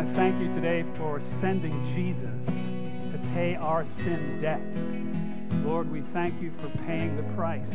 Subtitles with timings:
[0.00, 2.46] to thank you today for sending Jesus
[3.12, 4.62] to pay our sin debt.
[5.66, 7.70] Lord, we thank you for paying the price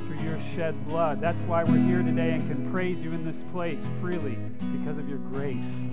[0.00, 1.18] through your shed blood.
[1.18, 4.36] That's why we're here today and can praise you in this place freely
[4.76, 5.86] because of your grace.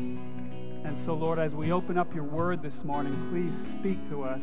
[0.83, 4.41] And so, Lord, as we open up your word this morning, please speak to us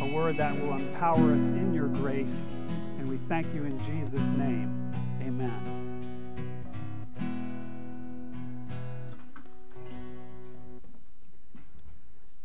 [0.00, 2.46] a word that will empower us in your grace.
[2.98, 4.94] And we thank you in Jesus' name.
[5.20, 5.89] Amen.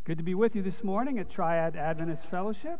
[0.05, 2.79] Good to be with you this morning at Triad Adventist Fellowship.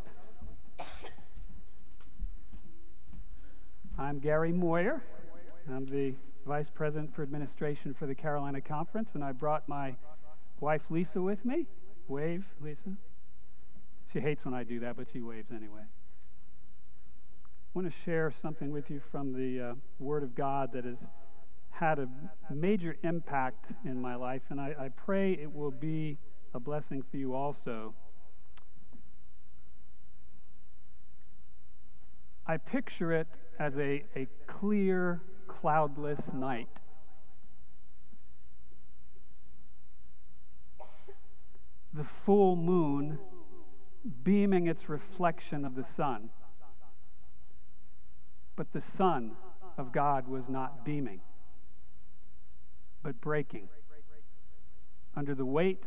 [3.98, 5.02] I'm Gary Moyer.
[5.68, 6.14] I'm the
[6.46, 9.96] Vice President for Administration for the Carolina Conference, and I brought my
[10.60, 11.66] wife Lisa with me.
[12.06, 12.96] Wave, Lisa.
[14.12, 15.82] She hates when I do that, but she waves anyway.
[15.82, 20.98] I want to share something with you from the uh, Word of God that has
[21.70, 22.08] had a
[22.54, 26.18] major impact in my life, and I, I pray it will be
[26.54, 27.94] a blessing for you also.
[32.46, 36.68] I picture it as a, a clear, cloudless night.
[41.92, 43.18] The full moon
[44.22, 46.30] beaming its reflection of the sun.
[48.54, 49.32] But the Son
[49.76, 51.20] of God was not beaming,
[53.02, 53.68] but breaking
[55.14, 55.86] under the weight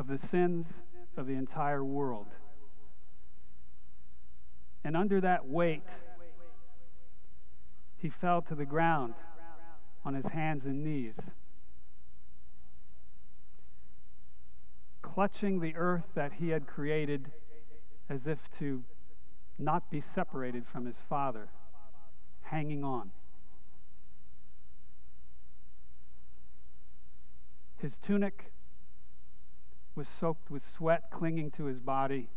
[0.00, 0.82] of the sins
[1.14, 2.28] of the entire world.
[4.82, 5.90] And under that weight,
[7.98, 9.12] he fell to the ground
[10.02, 11.18] on his hands and knees,
[15.02, 17.32] clutching the earth that he had created
[18.08, 18.84] as if to
[19.58, 21.50] not be separated from his Father,
[22.44, 23.10] hanging on.
[27.76, 28.50] His tunic
[29.94, 32.28] was soaked with sweat clinging to his body.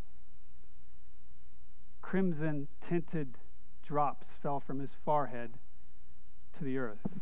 [2.01, 3.37] Crimson tinted
[3.81, 5.53] drops fell from his forehead
[6.57, 7.19] to the earth.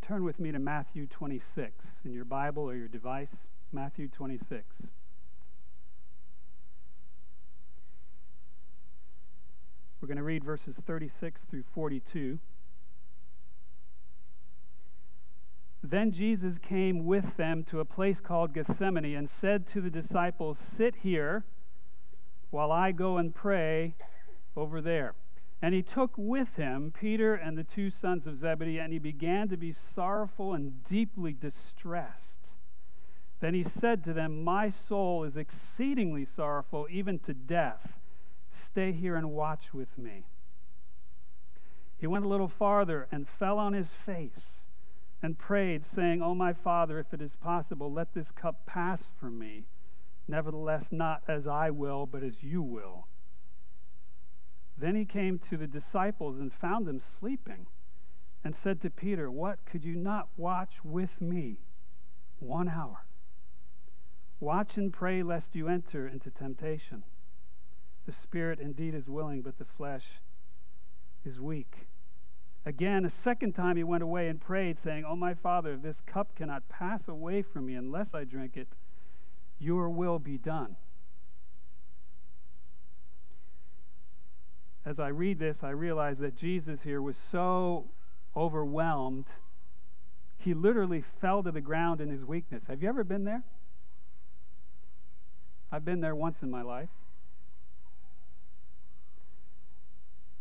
[0.00, 3.36] Turn with me to Matthew 26 in your Bible or your device.
[3.72, 4.64] Matthew 26.
[10.00, 12.40] We're going to read verses 36 through 42.
[15.82, 20.58] Then Jesus came with them to a place called Gethsemane and said to the disciples,
[20.58, 21.44] Sit here
[22.50, 23.96] while I go and pray
[24.56, 25.14] over there.
[25.60, 29.48] And he took with him Peter and the two sons of Zebedee, and he began
[29.48, 32.48] to be sorrowful and deeply distressed.
[33.40, 37.98] Then he said to them, My soul is exceedingly sorrowful, even to death.
[38.52, 40.26] Stay here and watch with me.
[41.98, 44.61] He went a little farther and fell on his face
[45.22, 49.38] and prayed, saying, O my Father, if it is possible, let this cup pass from
[49.38, 49.64] me.
[50.26, 53.06] Nevertheless, not as I will, but as you will.
[54.76, 57.66] Then he came to the disciples and found them sleeping,
[58.44, 61.60] and said to Peter, What, could you not watch with me
[62.40, 63.06] one hour?
[64.40, 67.04] Watch and pray lest you enter into temptation.
[68.06, 70.20] The spirit indeed is willing, but the flesh
[71.24, 71.86] is weak.
[72.64, 76.36] Again, a second time he went away and prayed, saying, Oh, my Father, this cup
[76.36, 78.68] cannot pass away from me unless I drink it,
[79.58, 80.76] your will be done.
[84.84, 87.86] As I read this, I realize that Jesus here was so
[88.36, 89.26] overwhelmed,
[90.38, 92.66] he literally fell to the ground in his weakness.
[92.66, 93.42] Have you ever been there?
[95.70, 96.90] I've been there once in my life.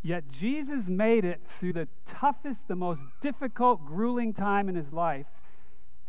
[0.04, 5.28] Yet Jesus made it through the toughest, the most difficult, grueling time in his life.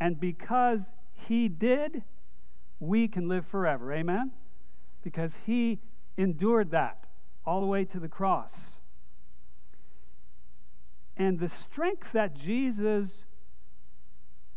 [0.01, 2.03] And because he did,
[2.81, 3.93] we can live forever.
[3.93, 4.33] Amen?
[5.03, 5.81] Because he
[6.17, 7.05] endured that
[7.45, 8.53] all the way to the cross.
[11.17, 13.27] And the strength that Jesus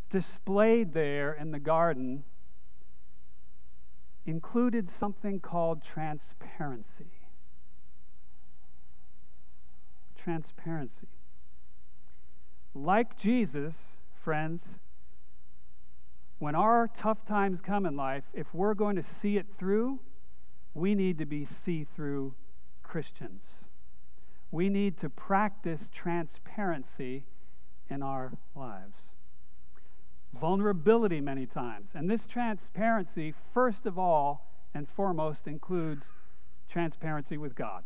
[0.10, 2.24] displayed there in the garden
[4.26, 7.15] included something called transparency.
[10.26, 11.08] Transparency.
[12.74, 13.78] Like Jesus,
[14.12, 14.80] friends,
[16.40, 20.00] when our tough times come in life, if we're going to see it through,
[20.74, 22.34] we need to be see through
[22.82, 23.44] Christians.
[24.50, 27.26] We need to practice transparency
[27.88, 28.98] in our lives.
[30.34, 31.92] Vulnerability, many times.
[31.94, 36.08] And this transparency, first of all and foremost, includes
[36.68, 37.84] transparency with God.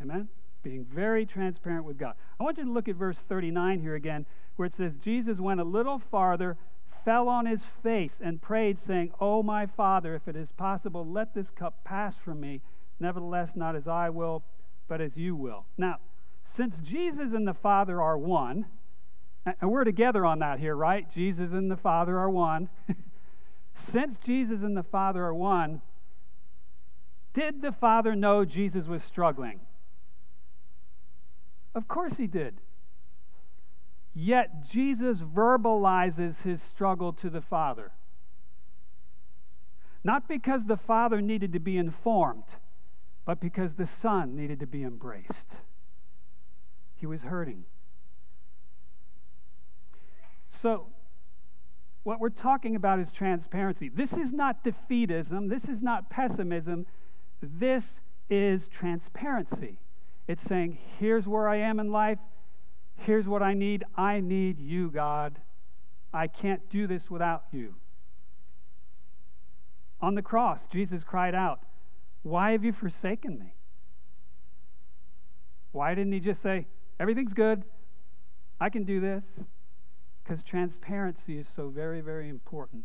[0.00, 0.28] Amen?
[0.66, 2.14] Being very transparent with God.
[2.40, 4.26] I want you to look at verse 39 here again,
[4.56, 6.56] where it says, Jesus went a little farther,
[7.04, 11.34] fell on his face, and prayed, saying, Oh, my Father, if it is possible, let
[11.34, 12.62] this cup pass from me.
[12.98, 14.42] Nevertheless, not as I will,
[14.88, 15.66] but as you will.
[15.78, 15.98] Now,
[16.42, 18.66] since Jesus and the Father are one,
[19.60, 21.08] and we're together on that here, right?
[21.08, 22.70] Jesus and the Father are one.
[23.74, 25.80] since Jesus and the Father are one,
[27.32, 29.60] did the Father know Jesus was struggling?
[31.76, 32.62] Of course he did.
[34.14, 37.92] Yet Jesus verbalizes his struggle to the Father.
[40.02, 42.44] Not because the Father needed to be informed,
[43.26, 45.56] but because the Son needed to be embraced.
[46.94, 47.64] He was hurting.
[50.48, 50.86] So,
[52.04, 53.90] what we're talking about is transparency.
[53.90, 56.86] This is not defeatism, this is not pessimism,
[57.42, 58.00] this
[58.30, 59.80] is transparency.
[60.28, 62.20] It's saying, here's where I am in life.
[62.96, 63.84] Here's what I need.
[63.96, 65.38] I need you, God.
[66.12, 67.74] I can't do this without you.
[70.00, 71.60] On the cross, Jesus cried out,
[72.22, 73.54] Why have you forsaken me?
[75.72, 76.66] Why didn't he just say,
[76.98, 77.64] Everything's good.
[78.60, 79.38] I can do this?
[80.22, 82.84] Because transparency is so very, very important.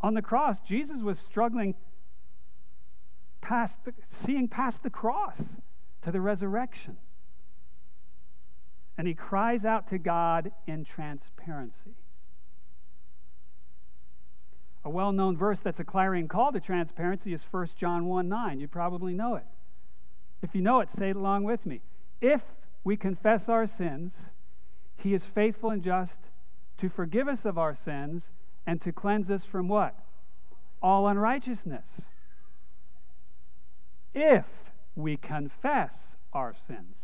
[0.00, 1.74] On the cross, Jesus was struggling
[3.42, 5.56] past the, seeing past the cross
[6.00, 6.96] to the resurrection.
[8.96, 11.96] And he cries out to God in transparency.
[14.84, 18.60] A well known verse that's a clarion call to transparency is 1 John 1 9.
[18.60, 19.44] You probably know it.
[20.40, 21.82] If you know it, say it along with me.
[22.20, 22.42] If
[22.82, 24.12] we confess our sins,
[24.96, 26.18] he is faithful and just
[26.78, 28.32] to forgive us of our sins
[28.66, 29.96] and to cleanse us from what?
[30.82, 32.02] All unrighteousness
[34.14, 36.96] if we confess our sins.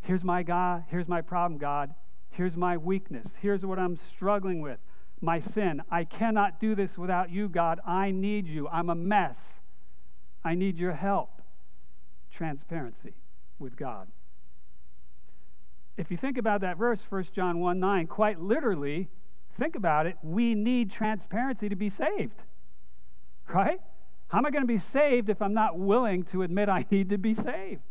[0.00, 1.94] Here's my God, here's my problem, God.
[2.30, 3.34] Here's my weakness.
[3.40, 4.78] Here's what I'm struggling with.
[5.20, 5.82] My sin.
[5.90, 7.80] I cannot do this without you, God.
[7.86, 8.68] I need you.
[8.68, 9.60] I'm a mess.
[10.44, 11.42] I need your help.
[12.32, 13.14] Transparency
[13.58, 14.08] with God.
[15.96, 19.10] If you think about that verse, 1 John 1 9, quite literally,
[19.52, 22.42] think about it, we need transparency to be saved.
[23.52, 23.80] Right?
[24.28, 27.10] How am I going to be saved if I'm not willing to admit I need
[27.10, 27.82] to be saved?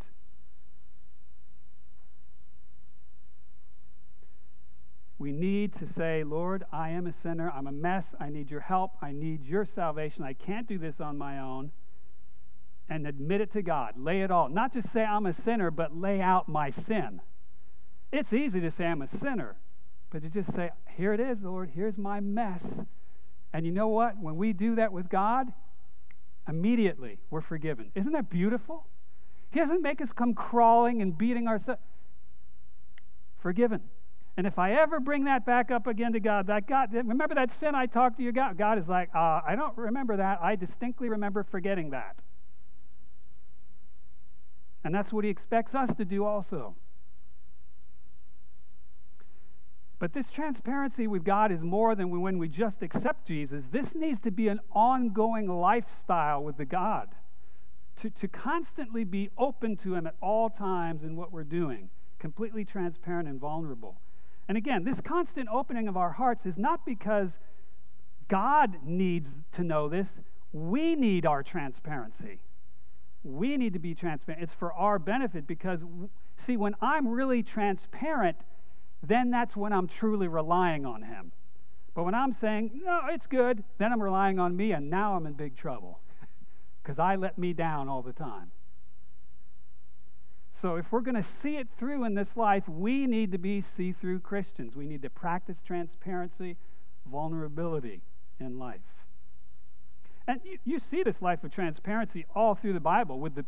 [5.18, 7.52] We need to say, Lord, I am a sinner.
[7.54, 8.16] I'm a mess.
[8.22, 8.92] I need your help.
[9.02, 10.24] I need your salvation.
[10.24, 11.72] I can't do this on my own.
[12.88, 13.96] And admit it to God.
[13.98, 14.48] Lay it all.
[14.48, 17.20] Not just say I'm a sinner, but lay out my sin.
[18.14, 19.58] It's easy to say I'm a sinner,
[20.10, 21.72] but to just say, Here it is, Lord.
[21.76, 22.82] Here's my mess.
[23.54, 24.18] And you know what?
[24.18, 25.52] When we do that with God,
[26.48, 27.92] immediately we're forgiven.
[27.96, 28.86] Isn't that beautiful?
[29.52, 31.82] He doesn't make us come crawling and beating ourselves.
[33.38, 33.82] Forgiven.
[34.38, 37.52] And if I ever bring that back up again to God, that God, remember that
[37.52, 38.58] sin I talked to you about?
[38.58, 40.40] God is like, uh, I don't remember that.
[40.42, 42.20] I distinctly remember forgetting that.
[44.84, 46.76] And that's what He expects us to do also.
[50.00, 53.68] But this transparency with God is more than when we just accept Jesus.
[53.68, 57.10] This needs to be an ongoing lifestyle with the God.
[57.98, 62.64] To, to constantly be open to Him at all times in what we're doing, completely
[62.64, 63.98] transparent and vulnerable.
[64.48, 67.40] And again, this constant opening of our hearts is not because
[68.30, 70.20] God needs to know this,
[70.54, 72.40] we need our transparency.
[73.24, 74.42] We need to be transparent.
[74.42, 75.84] It's for our benefit because,
[76.38, 78.46] see, when I'm really transparent,
[79.02, 81.32] then that's when I'm truly relying on Him.
[81.94, 85.26] But when I'm saying, no, it's good, then I'm relying on me, and now I'm
[85.26, 86.00] in big trouble
[86.84, 88.52] because I let me down all the time.
[90.52, 93.62] So, if we're going to see it through in this life, we need to be
[93.62, 94.76] see through Christians.
[94.76, 96.58] We need to practice transparency,
[97.06, 98.02] vulnerability
[98.40, 98.82] in life.
[100.28, 103.20] And you, you see this life of transparency all through the Bible.
[103.20, 103.46] With the,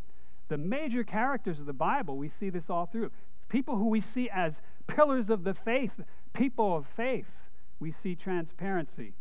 [0.47, 3.11] the major characters of the Bible, we see this all through
[3.51, 5.99] people who we see as pillars of the faith,
[6.33, 9.13] people of faith, we see transparency.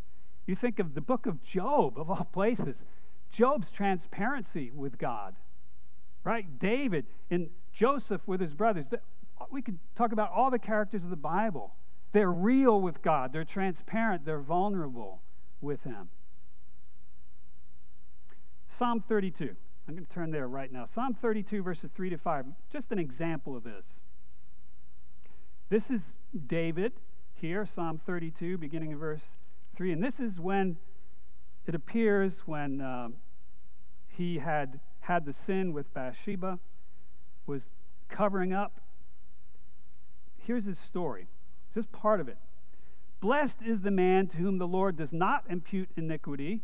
[0.47, 2.85] You think of the book of Job, of all places,
[3.31, 5.35] Job's transparency with God,
[6.23, 6.59] right?
[6.59, 8.87] David and Joseph with his brothers.
[9.51, 11.75] We could talk about all the characters of the Bible.
[12.13, 15.23] They're real with God, they're transparent, they're vulnerable
[15.61, 16.09] with Him.
[18.69, 19.57] Psalm 32.
[19.87, 20.85] I'm going to turn there right now.
[20.85, 22.47] Psalm 32, verses 3 to 5.
[22.73, 23.85] Just an example of this.
[25.71, 26.15] This is
[26.49, 26.95] David
[27.33, 29.23] here, Psalm 32, beginning in verse
[29.77, 29.93] 3.
[29.93, 30.79] And this is when
[31.65, 33.11] it appears when uh,
[34.09, 36.59] he had had the sin with Bathsheba,
[37.47, 37.69] was
[38.09, 38.81] covering up.
[40.39, 41.29] Here's his story,
[41.73, 42.39] just part of it.
[43.21, 46.63] Blessed is the man to whom the Lord does not impute iniquity,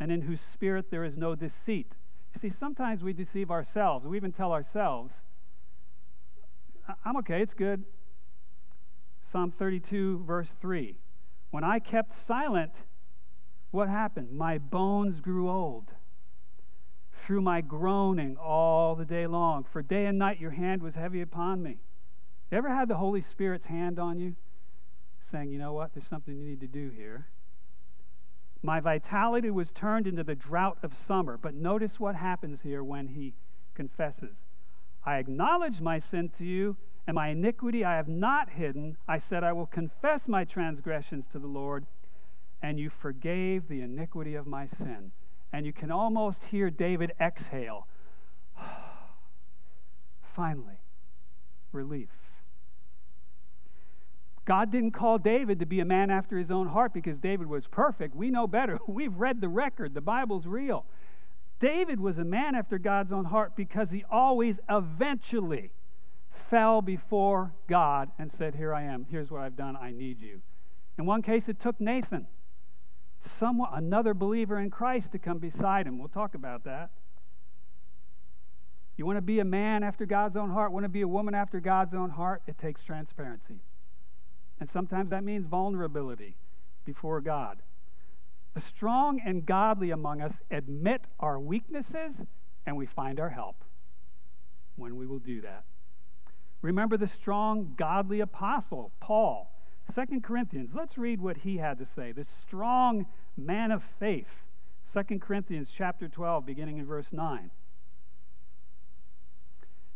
[0.00, 1.92] and in whose spirit there is no deceit.
[2.34, 4.06] You see, sometimes we deceive ourselves.
[4.06, 5.16] We even tell ourselves,
[7.04, 7.84] I'm okay, it's good.
[9.36, 10.96] Psalm 32, verse 3.
[11.50, 12.84] When I kept silent,
[13.70, 14.32] what happened?
[14.32, 15.92] My bones grew old
[17.12, 19.62] through my groaning all the day long.
[19.62, 21.80] For day and night your hand was heavy upon me.
[22.50, 24.36] You ever had the Holy Spirit's hand on you?
[25.20, 27.26] Saying, you know what, there's something you need to do here.
[28.62, 31.36] My vitality was turned into the drought of summer.
[31.36, 33.34] But notice what happens here when he
[33.74, 34.36] confesses.
[35.04, 38.96] I acknowledge my sin to you, and my iniquity I have not hidden.
[39.06, 41.86] I said, I will confess my transgressions to the Lord,
[42.60, 45.12] and you forgave the iniquity of my sin.
[45.52, 47.86] And you can almost hear David exhale.
[50.22, 50.80] Finally,
[51.72, 52.10] relief.
[54.44, 57.66] God didn't call David to be a man after his own heart because David was
[57.66, 58.14] perfect.
[58.14, 58.78] We know better.
[58.86, 60.86] We've read the record, the Bible's real.
[61.58, 65.72] David was a man after God's own heart because he always eventually
[66.36, 69.06] fell before God and said, Here I am.
[69.10, 69.76] Here's what I've done.
[69.76, 70.42] I need you.
[70.98, 72.26] In one case, it took Nathan,
[73.20, 75.98] someone, another believer in Christ, to come beside him.
[75.98, 76.90] We'll talk about that.
[78.96, 81.34] You want to be a man after God's own heart, want to be a woman
[81.34, 82.42] after God's own heart?
[82.46, 83.60] It takes transparency.
[84.58, 86.36] And sometimes that means vulnerability
[86.84, 87.58] before God.
[88.54, 92.24] The strong and godly among us admit our weaknesses
[92.64, 93.64] and we find our help
[94.76, 95.64] when we will do that.
[96.66, 99.54] Remember the strong, godly apostle, Paul.
[99.88, 102.10] Second Corinthians, let's read what he had to say.
[102.10, 103.06] The strong
[103.36, 104.46] man of faith.
[104.82, 107.52] Second Corinthians chapter 12, beginning in verse 9.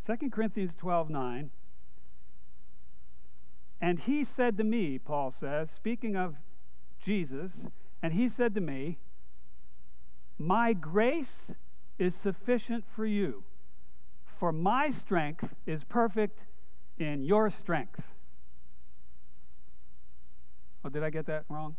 [0.07, 1.51] 2 Corinthians 12, 9.
[3.81, 6.37] And he said to me, Paul says, speaking of
[7.05, 7.67] Jesus,
[8.01, 8.99] and he said to me,
[10.39, 11.51] My grace
[11.99, 13.43] is sufficient for you,
[14.25, 16.45] for my strength is perfect
[17.01, 18.13] in your strength.
[20.85, 21.77] Oh, did I get that wrong?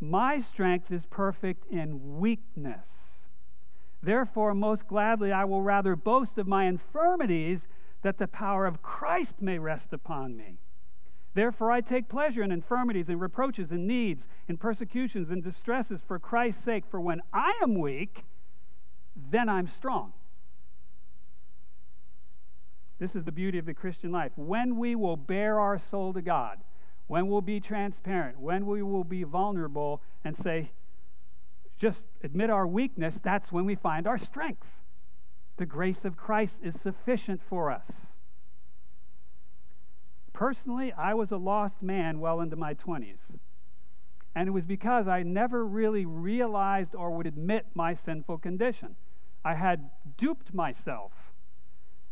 [0.00, 2.88] My strength is perfect in weakness.
[4.02, 7.66] Therefore, most gladly, I will rather boast of my infirmities
[8.02, 10.58] that the power of Christ may rest upon me.
[11.34, 16.18] Therefore, I take pleasure in infirmities and reproaches and needs, in persecutions and distresses for
[16.18, 16.84] Christ's sake.
[16.86, 18.24] For when I am weak,
[19.14, 20.12] then I'm strong.
[22.98, 24.32] This is the beauty of the Christian life.
[24.36, 26.58] When we will bare our soul to God,
[27.06, 30.72] when we'll be transparent, when we will be vulnerable and say,
[31.78, 34.80] just admit our weakness, that's when we find our strength.
[35.58, 38.08] The grace of Christ is sufficient for us.
[40.32, 43.38] Personally, I was a lost man well into my 20s.
[44.34, 48.96] And it was because I never really realized or would admit my sinful condition.
[49.44, 51.27] I had duped myself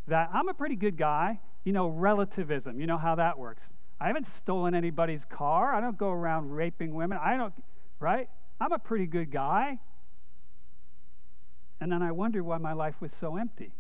[0.06, 1.40] that I'm a pretty good guy.
[1.64, 3.64] You know, relativism, you know how that works.
[4.00, 5.74] I haven't stolen anybody's car.
[5.74, 7.18] I don't go around raping women.
[7.20, 7.54] I don't,
[7.98, 8.28] right?
[8.60, 9.78] I'm a pretty good guy.
[11.80, 13.72] And then I wondered why my life was so empty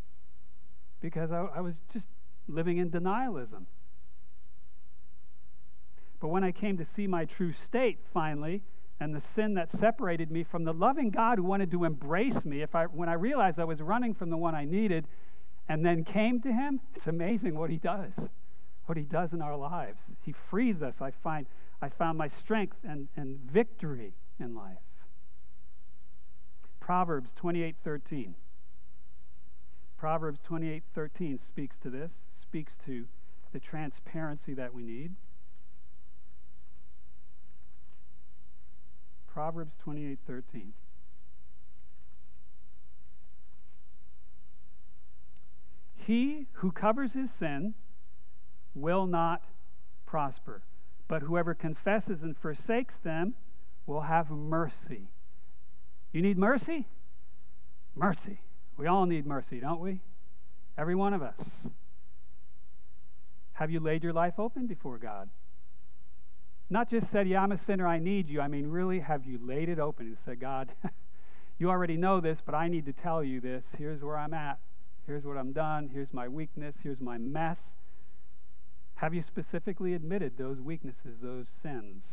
[1.00, 2.08] because I, I was just
[2.48, 3.66] living in denialism.
[6.20, 8.62] But when I came to see my true state finally,
[8.98, 12.62] and the sin that separated me from the loving God who wanted to embrace me,
[12.62, 15.06] if I, when I realized I was running from the one I needed
[15.68, 18.28] and then came to Him, it's amazing what He does,
[18.86, 20.02] what He does in our lives.
[20.22, 21.00] He frees us.
[21.00, 21.46] I, find,
[21.80, 24.78] I found my strength and, and victory in life.
[26.80, 28.34] Proverbs 28:13.
[29.96, 33.06] Proverbs 28:13 speaks to this, speaks to
[33.52, 35.16] the transparency that we need.
[39.26, 40.72] Proverbs 28:13.
[46.06, 47.74] He who covers his sin
[48.76, 49.42] will not
[50.06, 50.62] prosper,
[51.08, 53.34] but whoever confesses and forsakes them
[53.86, 55.08] will have mercy.
[56.12, 56.86] You need mercy?
[57.96, 58.38] Mercy.
[58.76, 59.98] We all need mercy, don't we?
[60.78, 61.66] Every one of us.
[63.54, 65.28] Have you laid your life open before God?
[66.70, 68.40] Not just said, Yeah, I'm a sinner, I need you.
[68.40, 70.70] I mean, really, have you laid it open and said, God,
[71.58, 73.64] you already know this, but I need to tell you this.
[73.76, 74.60] Here's where I'm at.
[75.06, 75.90] Here's what I'm done.
[75.92, 76.76] Here's my weakness.
[76.82, 77.60] Here's my mess.
[78.96, 82.04] Have you specifically admitted those weaknesses, those sins,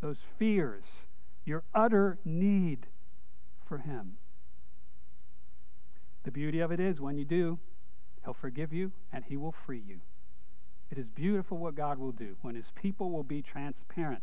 [0.00, 0.84] those fears,
[1.44, 2.86] your utter need
[3.66, 4.18] for Him.
[6.24, 7.58] The beauty of it is, when you do,
[8.24, 10.00] He'll forgive you and He will free you.
[10.90, 14.22] It is beautiful what God will do when His people will be transparent.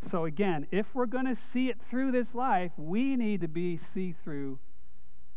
[0.00, 3.76] So, again, if we're going to see it through this life, we need to be
[3.76, 4.58] see through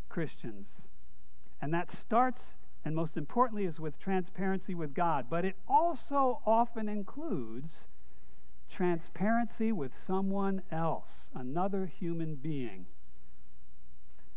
[0.09, 0.67] Christians.
[1.65, 5.25] And that starts, and most importantly, is with transparency with God.
[5.31, 7.71] But it also often includes
[8.71, 12.85] transparency with someone else, another human being.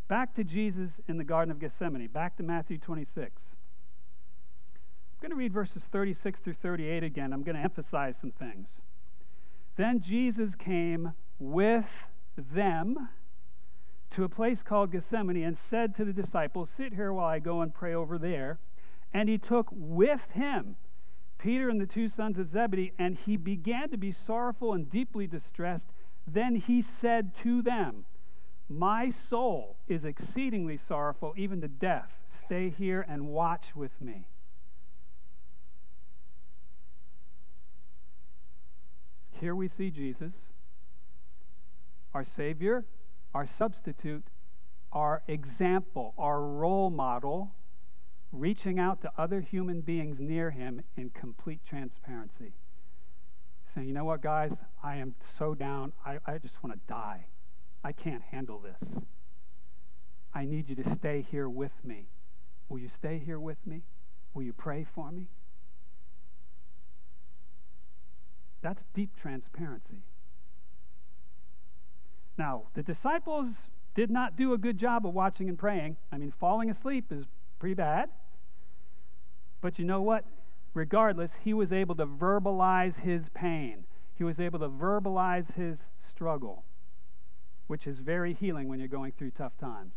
[0.08, 3.42] Back to Jesus in the Garden of Gethsemane, back to Matthew 26.
[5.12, 7.34] I'm going to read verses 36 through 38 again.
[7.34, 8.68] I'm going to emphasize some things.
[9.76, 12.08] Then Jesus came with
[12.38, 13.10] them
[14.10, 17.60] to a place called Gethsemane and said to the disciples, Sit here while I go
[17.60, 18.58] and pray over there.
[19.12, 20.76] And he took with him
[21.38, 25.26] Peter and the two sons of Zebedee, and he began to be sorrowful and deeply
[25.26, 25.86] distressed.
[26.26, 28.04] Then he said to them,
[28.68, 32.22] My soul is exceedingly sorrowful, even to death.
[32.28, 34.26] Stay here and watch with me.
[39.40, 40.48] Here we see Jesus,
[42.12, 42.84] our Savior,
[43.34, 44.24] our substitute,
[44.92, 47.52] our example, our role model,
[48.32, 52.52] reaching out to other human beings near him in complete transparency.
[53.74, 57.26] Saying, you know what, guys, I am so down, I, I just want to die.
[57.84, 59.02] I can't handle this.
[60.34, 62.08] I need you to stay here with me.
[62.68, 63.82] Will you stay here with me?
[64.34, 65.28] Will you pray for me?
[68.60, 70.02] That's deep transparency.
[72.38, 73.64] Now, the disciples
[73.94, 75.96] did not do a good job of watching and praying.
[76.12, 77.26] I mean, falling asleep is
[77.58, 78.10] pretty bad.
[79.60, 80.24] But you know what?
[80.72, 83.84] Regardless, he was able to verbalize his pain.
[84.14, 86.62] He was able to verbalize his struggle,
[87.66, 89.94] which is very healing when you're going through tough times.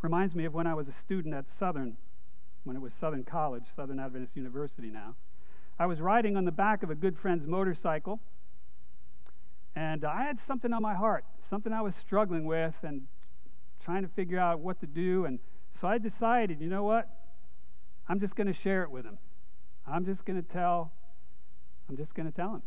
[0.00, 1.98] Reminds me of when I was a student at Southern,
[2.64, 5.16] when it was Southern College, Southern Adventist University now.
[5.78, 8.20] I was riding on the back of a good friend's motorcycle,
[9.74, 13.02] and I had something on my heart, something I was struggling with and
[13.82, 15.24] trying to figure out what to do.
[15.24, 15.38] And
[15.72, 17.08] so I decided, you know what?
[18.08, 19.18] I'm just going to share it with him.
[19.86, 20.92] I'm just going to tell,
[21.88, 22.62] I'm just going to tell him.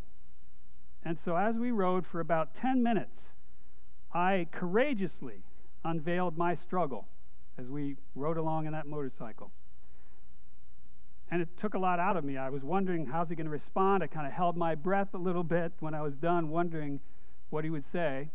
[1.03, 3.33] And so as we rode for about 10 minutes,
[4.13, 5.43] I courageously
[5.83, 7.07] unveiled my struggle
[7.57, 9.51] as we rode along in that motorcycle.
[11.33, 12.37] And it took a lot out of me.
[12.37, 14.03] I was wondering how's he going to respond.
[14.03, 16.99] I kind of held my breath a little bit when I was done, wondering
[17.49, 18.29] what he would say.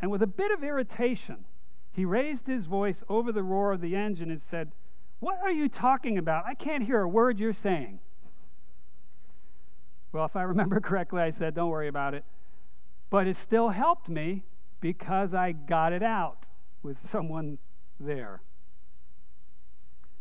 [0.00, 1.44] And with a bit of irritation,
[1.92, 4.72] he raised his voice over the roar of the engine and said,
[5.20, 6.46] What are you talking about?
[6.46, 7.98] I can't hear a word you're saying.
[10.12, 12.24] Well, if I remember correctly, I said, Don't worry about it.
[13.10, 14.44] But it still helped me
[14.80, 16.46] because I got it out
[16.82, 17.58] with someone
[18.00, 18.40] there.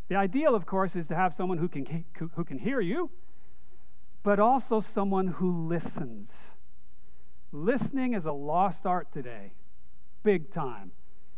[0.07, 3.09] The ideal, of course, is to have someone who can, who can hear you,
[4.23, 6.31] but also someone who listens.
[7.51, 9.53] Listening is a lost art today,
[10.23, 10.91] big time.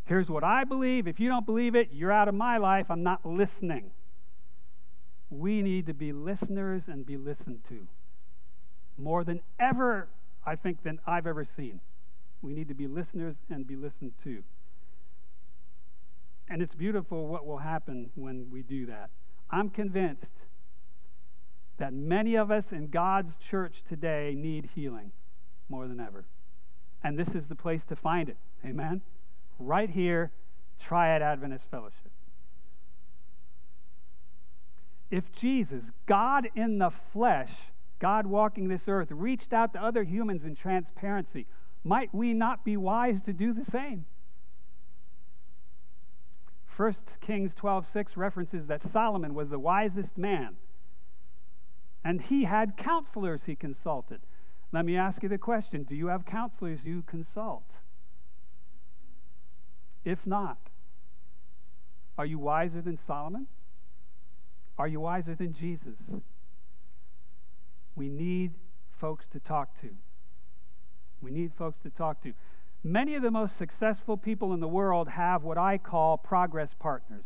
[0.06, 1.08] Here's what I believe.
[1.08, 2.90] If you don't believe it, you're out of my life.
[2.90, 3.92] I'm not listening.
[5.30, 7.88] We need to be listeners and be listened to
[8.98, 10.10] more than ever,
[10.46, 11.82] I think, than I've ever seen.
[12.42, 14.44] We need to be listeners and be listened to.
[16.50, 19.10] And it's beautiful what will happen when we do that.
[19.50, 20.34] I'm convinced
[21.78, 25.12] that many of us in God's church today need healing
[25.70, 26.26] more than ever.
[27.04, 28.38] And this is the place to find it.
[28.66, 29.02] Amen?
[29.60, 30.32] Right here,
[30.80, 32.12] Triad Adventist Fellowship.
[35.10, 37.52] If Jesus, God in the flesh,
[38.00, 41.48] God walking this earth, reached out to other humans in transparency,
[41.84, 44.06] might we not be wise to do the same?
[46.78, 50.58] 1 Kings 12:6 references that Solomon was the wisest man.
[52.04, 54.22] And he had counselors he consulted.
[54.72, 57.64] Let me ask you the question Do you have counselors you consult?
[60.06, 60.70] If not,
[62.18, 63.48] are you wiser than Solomon?
[64.78, 66.12] Are you wiser than Jesus?
[67.96, 68.54] We need
[68.92, 69.90] folks to talk to.
[71.22, 72.34] We need folks to talk to.
[72.88, 77.26] Many of the most successful people in the world have what I call progress partners.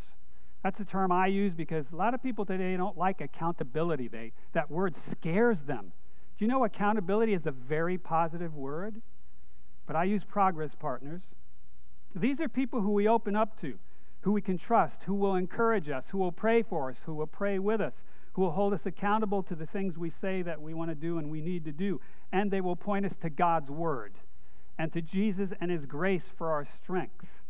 [0.63, 4.07] That's a term I use because a lot of people today don't like accountability.
[4.07, 5.91] They, that word scares them.
[6.35, 9.03] Do you know accountability is a very positive word?
[9.85, 11.25] But I use progress partners.
[12.15, 13.77] These are people who we open up to,
[14.21, 17.27] who we can trust, who will encourage us, who will pray for us, who will
[17.27, 20.73] pray with us, who will hold us accountable to the things we say that we
[20.73, 22.01] want to do and we need to do.
[22.31, 24.13] And they will point us to God's word
[24.77, 27.41] and to Jesus and his grace for our strength.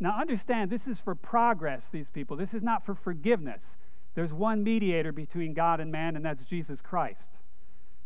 [0.00, 2.36] Now, understand, this is for progress, these people.
[2.36, 3.76] This is not for forgiveness.
[4.14, 7.26] There's one mediator between God and man, and that's Jesus Christ.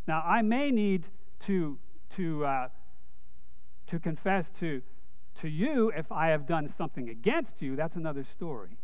[0.06, 1.08] Now, I may need
[1.40, 1.78] to,
[2.16, 2.68] to, uh,
[3.86, 4.82] to confess to,
[5.40, 7.76] to you if I have done something against you.
[7.76, 8.78] That's another story.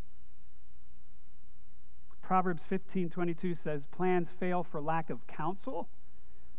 [2.28, 5.88] Proverbs 15:22 says plans fail for lack of counsel,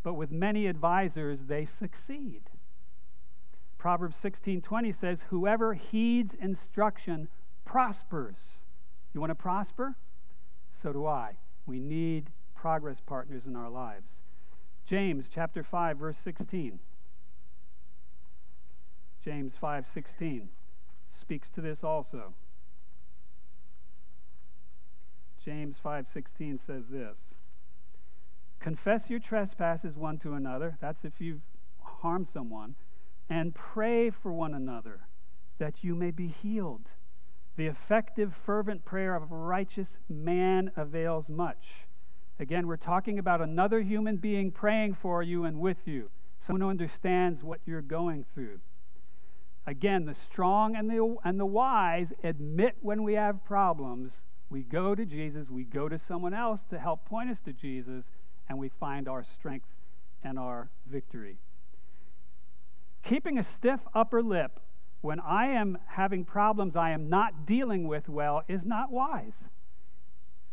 [0.01, 2.49] but with many advisors they succeed.
[3.79, 7.29] Proverbs 16:20 says whoever heeds instruction
[7.63, 8.61] prospers.
[9.13, 9.95] You want to prosper?
[10.71, 11.37] So do I.
[11.65, 14.11] We need progress partners in our lives.
[14.85, 16.79] James chapter 5 verse 16.
[19.23, 20.49] James 5:16
[21.09, 22.33] speaks to this also.
[25.43, 27.33] James 5:16 says this.
[28.59, 31.43] Confess your trespasses one to another, that's if you've
[31.81, 32.75] harmed someone,
[33.29, 35.01] and pray for one another
[35.59, 36.91] that you may be healed.
[37.57, 41.87] The effective fervent prayer of a righteous man avails much.
[42.39, 46.69] Again, we're talking about another human being praying for you and with you, someone who
[46.69, 48.61] understands what you're going through.
[49.67, 54.95] Again, the strong and the, and the wise admit when we have problems we go
[54.95, 58.05] to Jesus, we go to someone else to help point us to Jesus,
[58.47, 59.67] and we find our strength
[60.23, 61.37] and our victory.
[63.03, 64.59] Keeping a stiff upper lip
[65.01, 69.45] when I am having problems I am not dealing with well is not wise.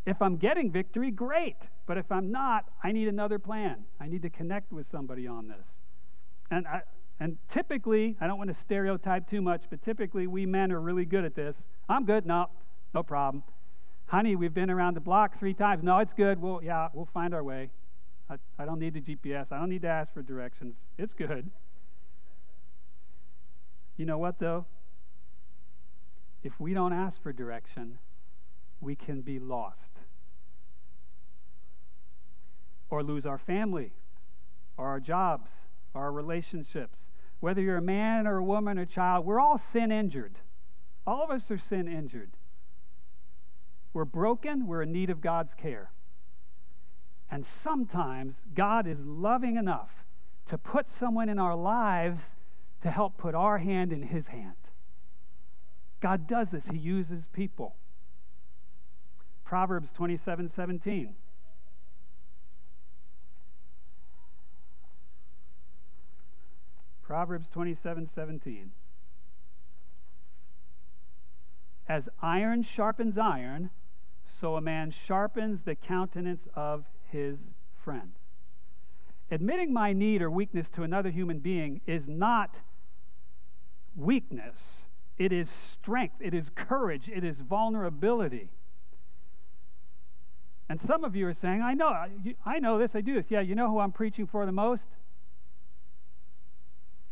[0.05, 1.57] If I'm getting victory, great.
[1.87, 3.85] But if I'm not, I need another plan.
[4.01, 5.67] I need to connect with somebody on this.
[6.51, 6.83] And, I,
[7.19, 11.05] and typically, I don't want to stereotype too much, but typically we men are really
[11.05, 11.57] good at this.
[11.89, 12.25] I'm good.
[12.25, 12.51] No,
[12.95, 13.43] no problem
[14.07, 15.83] honey, we've been around the block three times.
[15.83, 16.41] No, it's good.
[16.41, 17.71] Well, yeah, we'll find our way.
[18.31, 19.53] I, I don't need the GPS.
[19.53, 20.77] I don't need to ask for directions.
[20.99, 21.51] It's good.
[23.97, 24.67] You know what, though?
[26.43, 27.99] If we don't ask for direction,
[28.81, 29.91] we can be lost
[32.91, 33.93] or lose our family
[34.77, 35.51] or our jobs
[35.95, 37.11] or our relationships.
[37.41, 40.39] Whether you're a man or a woman or a child, we're all sin injured.
[41.07, 42.31] All of us are sin injured.
[43.93, 45.91] We're broken, we're in need of God's care.
[47.31, 50.05] And sometimes God is loving enough
[50.47, 52.37] to put someone in our lives
[52.87, 54.55] to help put our hand in His hand.
[55.99, 57.75] God does this, He uses people.
[59.45, 61.17] Proverbs 27 17.
[67.03, 68.71] Proverbs 27 17.
[71.89, 73.71] As iron sharpens iron,
[74.25, 78.13] so a man sharpens the countenance of his friend.
[79.29, 82.61] Admitting my need or weakness to another human being is not
[83.97, 84.85] weakness,
[85.19, 88.51] it is strength, it is courage, it is vulnerability.
[90.69, 91.95] And some of you are saying, I know,
[92.45, 93.31] I know this, I do this.
[93.31, 94.89] Yeah, you know who I'm preaching for the most?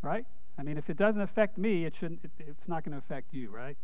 [0.02, 0.26] Right?
[0.58, 3.32] I mean, if it doesn't affect me, it shouldn't, it, it's not going to affect
[3.32, 3.76] you, right?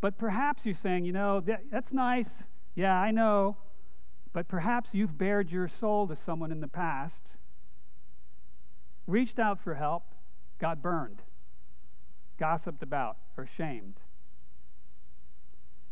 [0.00, 2.42] But perhaps you're saying, you know, that, that's nice.
[2.74, 3.56] Yeah, I know.
[4.32, 7.36] But perhaps you've bared your soul to someone in the past,
[9.06, 10.04] reached out for help,
[10.58, 11.22] got burned,
[12.38, 14.00] gossiped about, or shamed.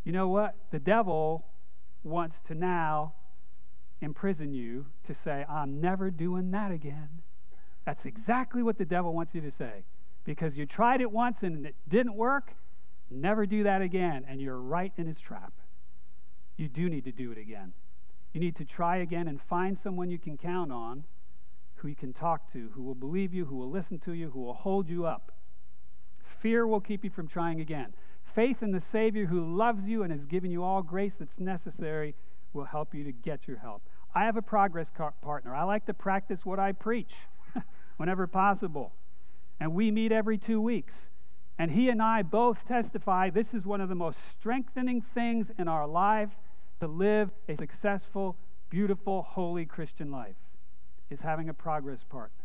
[0.05, 0.57] You know what?
[0.71, 1.47] The devil
[2.03, 3.15] wants to now
[4.01, 7.23] imprison you to say, I'm never doing that again.
[7.85, 9.85] That's exactly what the devil wants you to say.
[10.25, 12.55] Because you tried it once and it didn't work,
[13.11, 15.53] Never do that again, and you're right in his trap.
[16.57, 17.73] You do need to do it again.
[18.33, 21.05] You need to try again and find someone you can count on,
[21.81, 24.41] who you can talk to, who will believe you, who will listen to you, who
[24.41, 25.33] will hold you up.
[26.23, 27.95] Fear will keep you from trying again.
[28.23, 32.15] Faith in the Savior who loves you and has given you all grace that's necessary
[32.53, 33.83] will help you to get your help.
[34.15, 35.55] I have a progress partner.
[35.55, 37.15] I like to practice what I preach
[37.97, 38.93] whenever possible.
[39.59, 41.09] And we meet every two weeks.
[41.59, 45.69] And he and I both testify this is one of the most strengthening things in
[45.69, 46.39] our life
[46.81, 48.37] to live a successful,
[48.71, 50.50] beautiful, holy Christian life
[51.11, 52.45] is having a progress partner.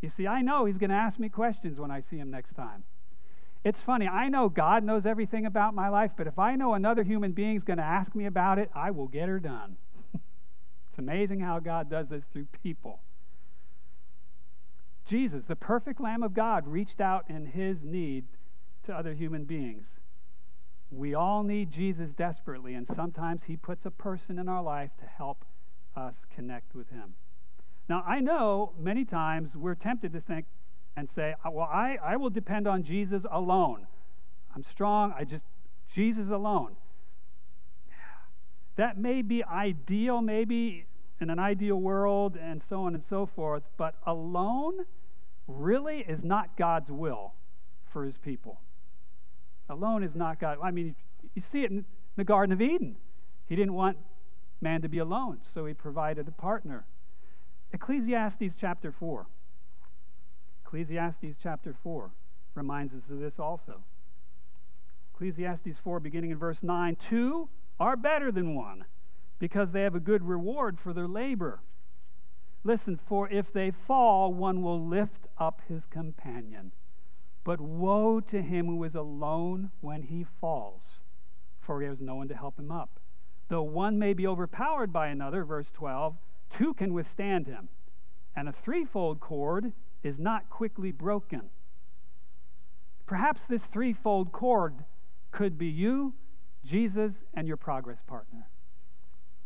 [0.00, 2.54] You see, I know he's going to ask me questions when I see him next
[2.54, 2.84] time.
[3.62, 7.02] It's funny, I know God knows everything about my life, but if I know another
[7.02, 9.76] human being is going to ask me about it, I will get her done.
[10.14, 13.00] it's amazing how God does this through people.
[15.04, 18.24] Jesus, the perfect Lamb of God, reached out in his need
[18.84, 19.84] to other human beings.
[20.90, 25.06] We all need Jesus desperately, and sometimes he puts a person in our life to
[25.06, 25.44] help
[25.96, 27.14] us connect with him.
[27.88, 30.46] Now, I know many times we're tempted to think
[30.96, 33.86] and say, uh, well, I, I will depend on Jesus alone.
[34.54, 35.44] I'm strong, I just,
[35.92, 36.76] Jesus alone.
[38.76, 40.86] That may be ideal, maybe
[41.20, 44.86] in an ideal world, and so on and so forth, but alone
[45.46, 47.34] really is not God's will
[47.84, 48.60] for his people.
[49.68, 50.58] Alone is not God.
[50.62, 50.94] I mean,
[51.34, 51.84] you see it in
[52.16, 52.96] the Garden of Eden.
[53.46, 53.96] He didn't want
[54.60, 56.84] man to be alone, so he provided a partner.
[57.72, 59.26] Ecclesiastes chapter 4.
[60.64, 62.10] Ecclesiastes chapter 4
[62.54, 63.82] reminds us of this also.
[65.14, 68.84] Ecclesiastes 4, beginning in verse 9 Two are better than one
[69.38, 71.60] because they have a good reward for their labor.
[72.62, 76.72] Listen, for if they fall, one will lift up his companion.
[77.42, 81.00] But woe to him who is alone when he falls,
[81.58, 82.99] for he has no one to help him up.
[83.50, 86.16] Though one may be overpowered by another, verse 12,
[86.50, 87.68] two can withstand him.
[88.34, 89.72] And a threefold cord
[90.04, 91.50] is not quickly broken.
[93.06, 94.84] Perhaps this threefold cord
[95.32, 96.14] could be you,
[96.64, 98.48] Jesus, and your progress partner.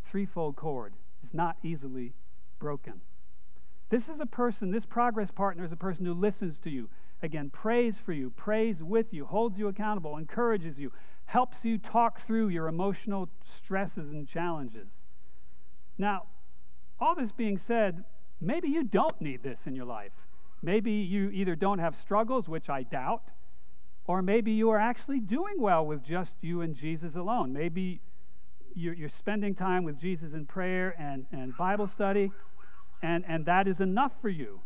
[0.03, 2.13] Threefold cord is not easily
[2.59, 3.01] broken.
[3.89, 6.91] This is a person, this progress partner is a person who listens to you,
[7.23, 10.93] again, prays for you, prays with you, holds you accountable, encourages you,
[11.27, 14.89] helps you talk through your emotional stresses and challenges.
[15.99, 16.25] Now,
[17.01, 18.05] all this being said,
[18.41, 20.29] maybe you don't need this in your life.
[20.63, 23.31] Maybe you either don't have struggles, which I doubt,
[24.07, 27.53] or maybe you are actually doing well with just you and Jesus alone.
[27.53, 28.01] Maybe
[28.75, 32.33] you're, you're spending time with Jesus in prayer and, and Bible study,
[33.03, 34.61] and, and that is enough for you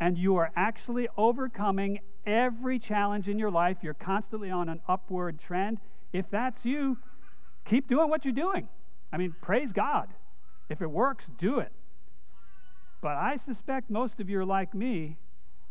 [0.00, 5.38] and you are actually overcoming every challenge in your life, you're constantly on an upward
[5.38, 5.78] trend.
[6.14, 6.96] If that's you,
[7.64, 8.68] keep doing what you're doing.
[9.12, 10.14] I mean, praise God.
[10.68, 11.72] If it works, do it.
[13.02, 15.18] But I suspect most of you are like me,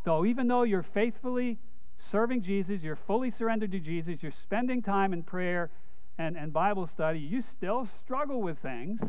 [0.03, 1.59] though, even though you're faithfully
[1.97, 5.71] serving Jesus, you're fully surrendered to Jesus, you're spending time in prayer
[6.17, 9.01] and, and Bible study, you still struggle with things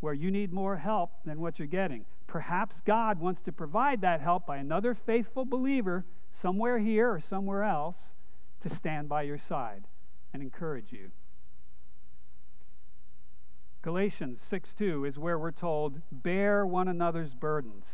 [0.00, 2.04] where you need more help than what you're getting.
[2.26, 7.62] Perhaps God wants to provide that help by another faithful believer somewhere here or somewhere
[7.62, 8.12] else
[8.60, 9.84] to stand by your side
[10.34, 11.12] and encourage you.
[13.80, 17.84] Galatians 6 2 is where we're told, bear one another's burdens.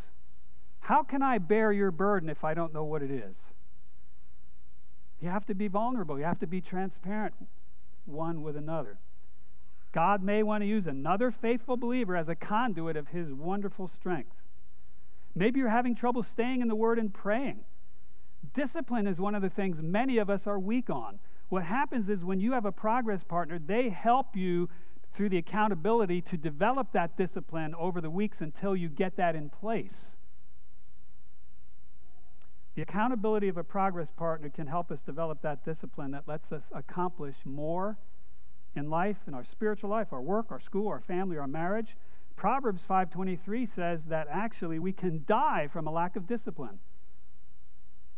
[0.81, 3.37] How can I bear your burden if I don't know what it is?
[5.20, 7.35] You have to be vulnerable, you have to be transparent
[8.07, 8.98] one with another.
[9.92, 14.37] God may want to use another faithful believer as a conduit of his wonderful strength.
[15.35, 17.64] Maybe you're having trouble staying in the Word and praying.
[18.55, 21.18] Discipline is one of the things many of us are weak on.
[21.51, 24.71] What happens is when you have a progress partner, they help you
[25.13, 29.51] through the accountability to develop that discipline over the weeks until you get that in
[29.51, 30.07] place.
[32.77, 36.71] The accountability of a progress partner can help us develop that discipline that lets us
[36.73, 37.99] accomplish more
[38.77, 41.97] in life, in our spiritual life, our work, our school, our family, our marriage.
[42.37, 46.79] Proverbs 5:23 says that actually we can die from a lack of discipline.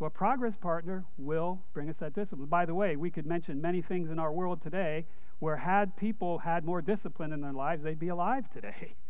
[0.03, 2.49] Well, a progress partner will bring us that discipline.
[2.49, 5.07] By the way, we could mention many things in our world today
[5.38, 8.97] where had people had more discipline in their lives, they'd be alive today.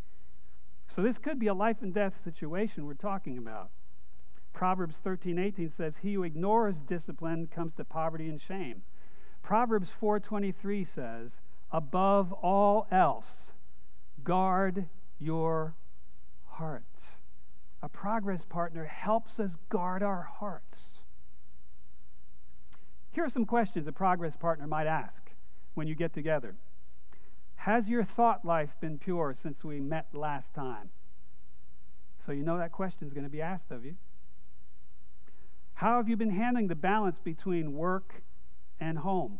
[0.89, 3.71] So this could be a life and death situation we're talking about.
[4.53, 8.83] Proverbs 13:18 says, "He who ignores discipline comes to poverty and shame."
[9.41, 13.53] Proverbs 4:23 says, "Above all else,
[14.23, 15.77] guard your
[16.45, 16.92] heart."
[17.83, 21.05] A progress partner helps us guard our hearts.
[23.11, 25.31] Here are some questions a progress partner might ask
[25.75, 26.55] when you get together.
[27.57, 30.90] Has your thought life been pure since we met last time?
[32.25, 33.97] So you know that question is going to be asked of you.
[35.75, 38.23] How have you been handling the balance between work
[38.83, 39.38] and home.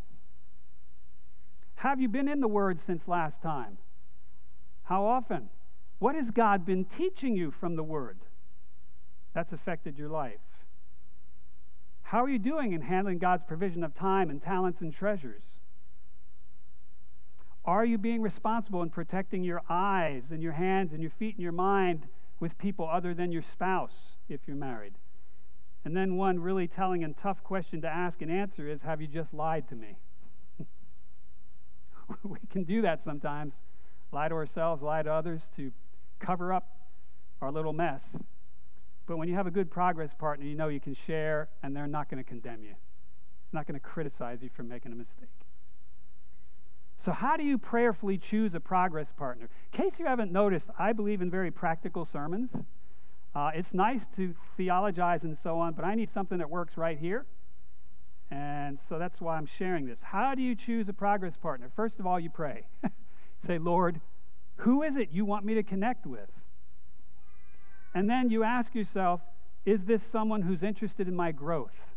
[1.77, 3.79] Have you been in the Word since last time?
[4.85, 5.51] How often?
[5.99, 8.19] What has God been teaching you from the Word
[9.35, 10.41] that's affected your life?
[12.03, 15.43] How are you doing in handling God's provision of time and talents and treasures?
[17.65, 21.43] Are you being responsible in protecting your eyes and your hands and your feet and
[21.43, 22.09] your mind
[22.41, 24.95] with people other than your spouse if you're married?
[25.85, 29.07] And then one really telling and tough question to ask and answer is Have you
[29.07, 29.97] just lied to me?
[32.23, 33.55] we can do that sometimes
[34.13, 35.73] lie to ourselves, lie to others to
[36.21, 36.69] cover up
[37.41, 38.17] our little mess.
[39.07, 41.87] But when you have a good progress partner, you know you can share and they're
[41.87, 42.75] not going to condemn you,
[43.53, 45.29] not going to criticize you for making a mistake.
[46.97, 49.49] So, how do you prayerfully choose a progress partner?
[49.73, 52.53] In case you haven't noticed, I believe in very practical sermons.
[53.35, 56.99] Uh, it's nice to theologize and so on, but I need something that works right
[56.99, 57.27] here.
[58.31, 59.99] And so that's why I'm sharing this.
[60.03, 61.71] How do you choose a progress partner?
[61.75, 62.67] First of all, you pray.
[63.47, 64.01] Say, Lord,
[64.59, 66.31] who is it you want me to connect with?
[67.95, 69.21] And then you ask yourself,
[69.65, 71.95] is this someone who's interested in my growth?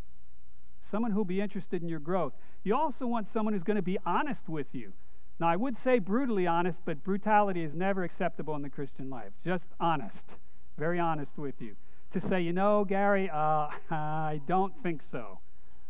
[0.82, 2.34] Someone who'll be interested in your growth.
[2.64, 4.94] You also want someone who's going to be honest with you.
[5.40, 9.34] Now, I would say brutally honest, but brutality is never acceptable in the Christian life.
[9.44, 10.38] Just honest,
[10.78, 11.76] very honest with you.
[12.12, 15.40] To say, you know, Gary, uh, I don't think so.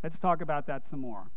[0.02, 1.30] Let's talk about that some more.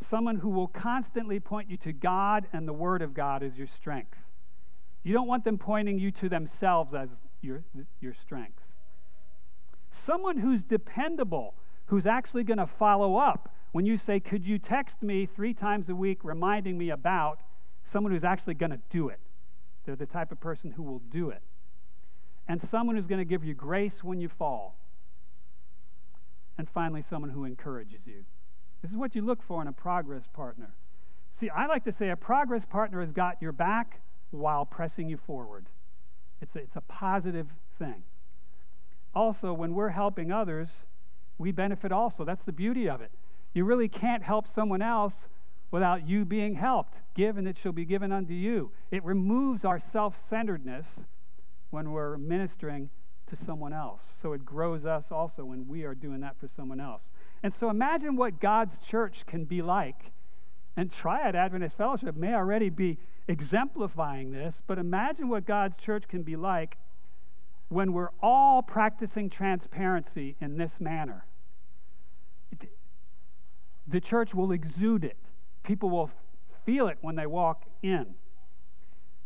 [0.00, 3.66] Someone who will constantly point you to God and the Word of God as your
[3.66, 4.18] strength.
[5.02, 7.10] You don't want them pointing you to themselves as
[7.44, 7.64] your,
[8.00, 8.62] your strength.
[9.90, 11.54] Someone who's dependable,
[11.86, 15.88] who's actually going to follow up when you say, Could you text me three times
[15.88, 17.40] a week reminding me about
[17.84, 19.20] someone who's actually going to do it?
[19.84, 21.42] They're the type of person who will do it.
[22.48, 24.76] And someone who's going to give you grace when you fall.
[26.58, 28.24] And finally, someone who encourages you.
[28.82, 30.74] This is what you look for in a progress partner.
[31.32, 35.16] See, I like to say a progress partner has got your back while pressing you
[35.16, 35.66] forward.
[36.44, 37.46] It's a, it's a positive
[37.78, 38.02] thing.
[39.14, 40.84] Also, when we're helping others,
[41.38, 42.22] we benefit also.
[42.22, 43.10] That's the beauty of it.
[43.54, 45.28] You really can't help someone else
[45.70, 47.00] without you being helped.
[47.14, 48.72] Give and it shall be given unto you.
[48.90, 51.06] It removes our self centeredness
[51.70, 52.90] when we're ministering
[53.28, 54.02] to someone else.
[54.20, 57.04] So it grows us also when we are doing that for someone else.
[57.42, 60.12] And so imagine what God's church can be like.
[60.76, 66.22] And Triad Adventist Fellowship may already be exemplifying this, but imagine what God's church can
[66.22, 66.76] be like
[67.68, 71.24] when we're all practicing transparency in this manner
[73.86, 75.16] the church will exude it.
[75.62, 76.10] People will
[76.64, 78.14] feel it when they walk in.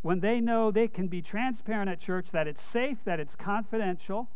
[0.03, 4.29] When they know they can be transparent at church, that it's safe, that it's confidential,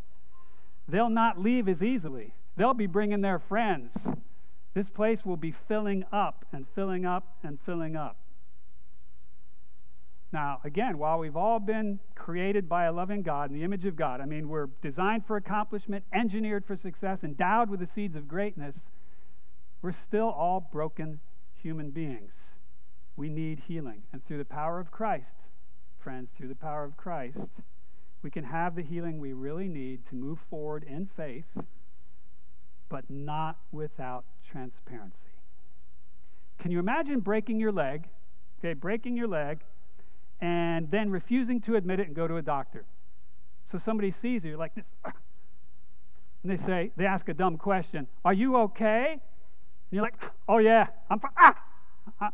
[0.89, 2.35] they'll not leave as easily.
[2.57, 4.07] They'll be bringing their friends.
[4.75, 8.17] This place will be filling up and filling up and filling up.
[10.33, 13.97] Now, again, while we've all been created by a loving God in the image of
[13.97, 18.27] God, I mean, we're designed for accomplishment, engineered for success, endowed with the seeds of
[18.27, 18.89] greatness
[19.83, 21.19] we're still all broken
[21.61, 22.35] human beings.
[23.17, 24.05] We need healing.
[24.13, 25.35] And through the power of Christ,
[25.99, 27.49] friends, through the power of Christ,
[28.23, 31.59] we can have the healing we really need to move forward in faith,
[32.89, 35.27] but not without transparency.
[36.59, 38.09] Can you imagine breaking your leg,
[38.61, 39.63] okay, breaking your leg,
[40.43, 42.85] and then refusing to admit it and go to a doctor?
[43.71, 48.35] So somebody sees you like this, and they say, they ask a dumb question Are
[48.35, 49.13] you okay?
[49.13, 49.21] And
[49.91, 50.17] you're like,
[50.49, 51.63] oh, yeah, I'm, fi- ah,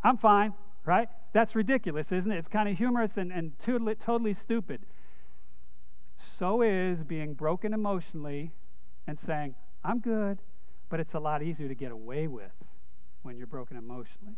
[0.03, 1.09] I'm fine, right?
[1.33, 2.38] That's ridiculous, isn't it?
[2.38, 4.87] It's kind of humorous and, and totally, totally stupid.
[6.37, 8.53] So is being broken emotionally
[9.07, 10.38] and saying, I'm good,
[10.88, 12.53] but it's a lot easier to get away with
[13.23, 14.37] when you're broken emotionally.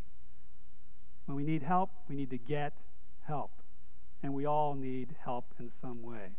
[1.26, 2.72] When we need help, we need to get
[3.26, 3.52] help.
[4.22, 6.32] And we all need help in some way.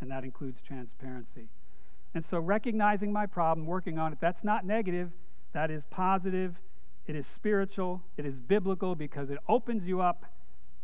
[0.00, 1.48] And that includes transparency.
[2.14, 5.10] And so recognizing my problem, working on it, that's not negative.
[5.52, 6.60] That is positive,
[7.06, 10.26] it is spiritual, it is biblical because it opens you up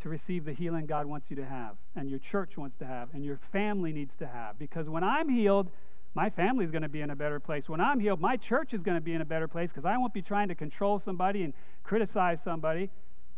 [0.01, 3.09] to receive the healing God wants you to have, and your church wants to have,
[3.13, 4.59] and your family needs to have.
[4.59, 5.71] Because when I'm healed,
[6.15, 7.69] my family is going to be in a better place.
[7.69, 9.97] When I'm healed, my church is going to be in a better place because I
[9.97, 12.91] won't be trying to control somebody and criticize somebody.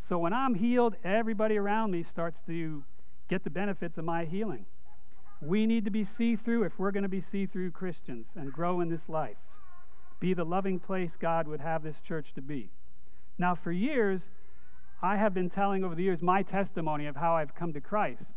[0.02, 2.82] So when I'm healed, everybody around me starts to
[3.28, 4.66] get the benefits of my healing.
[5.40, 8.52] We need to be see through if we're going to be see through Christians and
[8.52, 9.38] grow in this life
[10.18, 12.70] be the loving place God would have this church to be.
[13.38, 14.30] Now, for years,
[15.00, 18.30] I have been telling over the years my testimony of how I've come to Christ.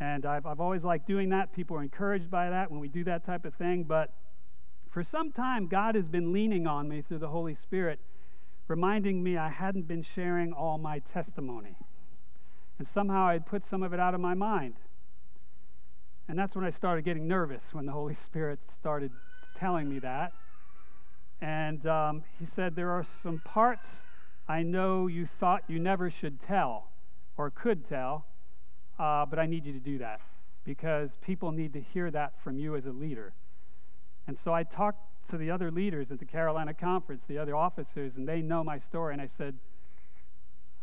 [0.00, 1.52] And I've, I've always liked doing that.
[1.52, 3.84] People are encouraged by that when we do that type of thing.
[3.84, 4.12] But
[4.88, 8.00] for some time, God has been leaning on me through the Holy Spirit,
[8.68, 11.76] reminding me I hadn't been sharing all my testimony.
[12.78, 14.74] And somehow I'd put some of it out of my mind.
[16.28, 19.10] And that's when I started getting nervous when the Holy Spirit started
[19.56, 20.32] telling me that.
[21.40, 23.88] And um, he said, There are some parts
[24.48, 26.88] I know you thought you never should tell
[27.36, 28.26] or could tell,
[28.98, 30.20] uh, but I need you to do that
[30.64, 33.32] because people need to hear that from you as a leader.
[34.26, 38.16] And so I talked to the other leaders at the Carolina conference, the other officers,
[38.16, 39.12] and they know my story.
[39.12, 39.56] And I said,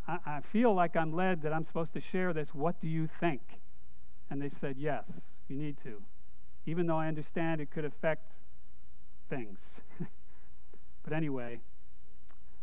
[0.07, 2.53] I, I feel like I'm led that I'm supposed to share this.
[2.53, 3.41] What do you think?
[4.29, 5.05] And they said, Yes,
[5.47, 6.01] you need to.
[6.65, 8.31] Even though I understand it could affect
[9.29, 9.81] things.
[11.05, 11.59] But anyway,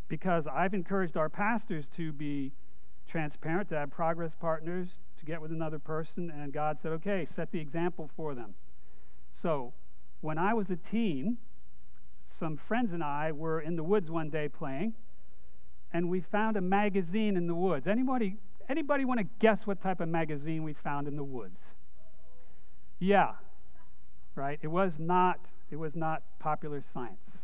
[0.09, 2.51] because I've encouraged our pastors to be
[3.09, 7.53] transparent, to have progress partners, to get with another person, and God said, okay, set
[7.53, 8.55] the example for them.
[9.41, 9.75] So,
[10.21, 11.39] when I was a teen,
[12.33, 14.95] some friends and I were in the woods one day playing,
[15.93, 17.87] and we found a magazine in the woods.
[17.87, 18.37] Anybody,
[18.69, 21.61] anybody want to guess what type of magazine we found in the woods?
[22.99, 23.33] Yeah,
[24.35, 24.59] right.
[24.63, 25.41] It was not.
[25.71, 27.39] It was not Popular Science.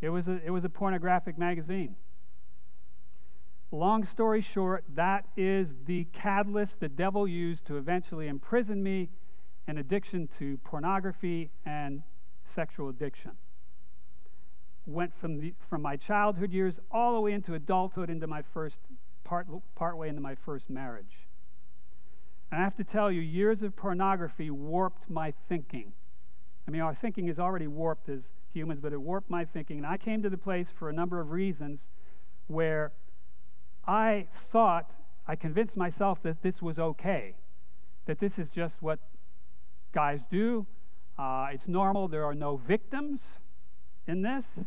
[0.00, 1.96] It was a, it was a pornographic magazine.
[3.70, 9.10] Long story short, that is the catalyst the devil used to eventually imprison me
[9.66, 12.02] in addiction to pornography and
[12.48, 13.32] sexual addiction.
[14.86, 18.78] Went from, the, from my childhood years all the way into adulthood, into my first
[19.24, 21.28] part, part way into my first marriage.
[22.50, 25.92] And I have to tell you, years of pornography warped my thinking.
[26.66, 28.22] I mean, our thinking is already warped as
[28.52, 29.78] humans, but it warped my thinking.
[29.78, 31.86] And I came to the place for a number of reasons
[32.46, 32.92] where
[33.86, 34.92] I thought,
[35.26, 37.34] I convinced myself that this was okay,
[38.06, 38.98] that this is just what
[39.92, 40.66] guys do.
[41.18, 42.08] Uh, it's normal.
[42.08, 43.20] There are no victims
[44.06, 44.60] in this.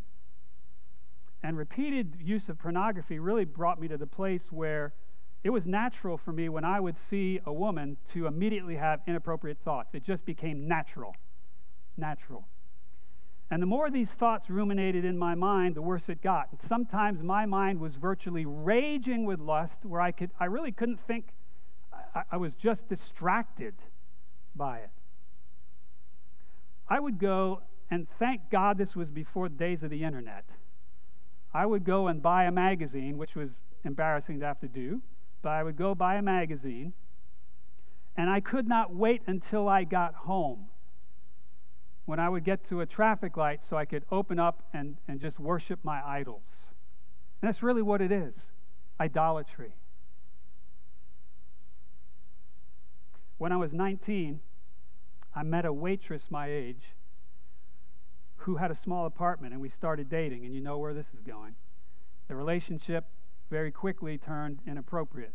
[1.43, 4.93] And repeated use of pornography really brought me to the place where
[5.43, 9.57] it was natural for me when I would see a woman to immediately have inappropriate
[9.57, 9.95] thoughts.
[9.95, 11.15] It just became natural.
[11.97, 12.47] Natural.
[13.49, 16.61] And the more these thoughts ruminated in my mind, the worse it got.
[16.61, 21.33] Sometimes my mind was virtually raging with lust, where I, could, I really couldn't think.
[22.15, 23.73] I, I was just distracted
[24.55, 24.91] by it.
[26.87, 30.45] I would go, and thank God this was before the days of the internet.
[31.53, 35.01] I would go and buy a magazine, which was embarrassing to have to do,
[35.41, 36.93] but I would go buy a magazine,
[38.15, 40.67] and I could not wait until I got home
[42.05, 45.19] when I would get to a traffic light so I could open up and, and
[45.19, 46.71] just worship my idols.
[47.41, 48.47] And that's really what it is
[48.99, 49.73] idolatry.
[53.37, 54.41] When I was 19,
[55.33, 56.95] I met a waitress my age
[58.37, 61.21] who had a small apartment, and we started dating, and you know where this is
[61.21, 61.55] going.
[62.27, 63.05] The relationship
[63.49, 65.33] very quickly turned inappropriate.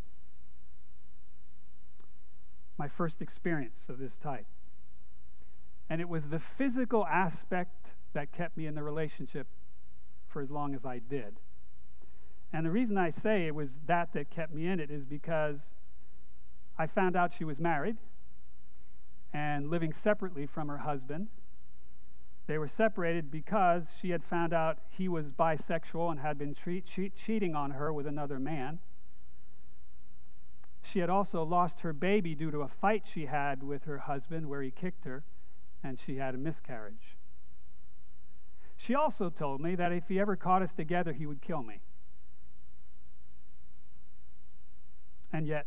[2.78, 4.46] My first experience of this type.
[5.88, 9.46] And it was the physical aspect that kept me in the relationship
[10.26, 11.38] for as long as I did.
[12.52, 15.60] And the reason I say it was that that kept me in it is because
[16.78, 17.98] I found out she was married
[19.32, 21.28] and living separately from her husband.
[22.46, 27.54] They were separated because she had found out he was bisexual and had been cheating
[27.54, 28.78] on her with another man.
[30.82, 34.48] She had also lost her baby due to a fight she had with her husband
[34.48, 35.24] where he kicked her
[35.82, 37.16] and she had a miscarriage.
[38.76, 41.80] She also told me that if he ever caught us together, he would kill me.
[45.32, 45.66] And yet,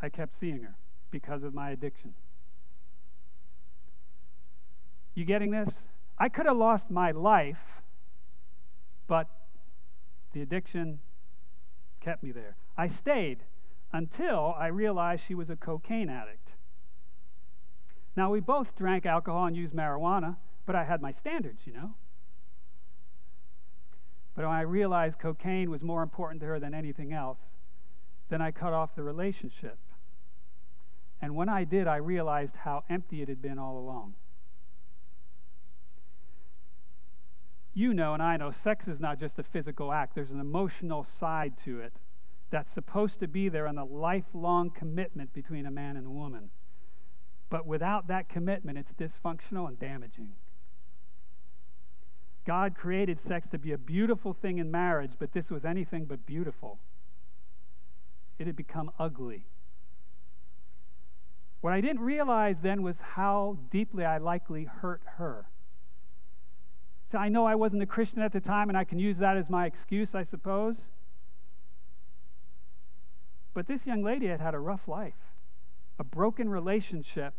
[0.00, 0.76] I kept seeing her
[1.10, 2.14] because of my addiction.
[5.18, 5.70] You getting this?
[6.16, 7.82] I could have lost my life,
[9.08, 9.26] but
[10.32, 11.00] the addiction
[12.00, 12.54] kept me there.
[12.76, 13.38] I stayed
[13.92, 16.52] until I realized she was a cocaine addict.
[18.14, 21.94] Now, we both drank alcohol and used marijuana, but I had my standards, you know.
[24.36, 27.40] But when I realized cocaine was more important to her than anything else,
[28.28, 29.78] then I cut off the relationship.
[31.20, 34.14] And when I did, I realized how empty it had been all along.
[37.74, 41.04] You know, and I know, sex is not just a physical act, there's an emotional
[41.04, 41.94] side to it
[42.50, 46.50] that's supposed to be there in the lifelong commitment between a man and a woman.
[47.50, 50.32] But without that commitment, it's dysfunctional and damaging.
[52.46, 56.24] God created sex to be a beautiful thing in marriage, but this was anything but
[56.24, 56.78] beautiful.
[58.38, 59.44] It had become ugly.
[61.60, 65.46] What I didn't realize then was how deeply I likely hurt her.
[67.10, 69.36] So I know I wasn't a Christian at the time, and I can use that
[69.36, 70.76] as my excuse, I suppose.
[73.54, 75.14] But this young lady had had a rough life
[75.98, 77.34] a broken relationship,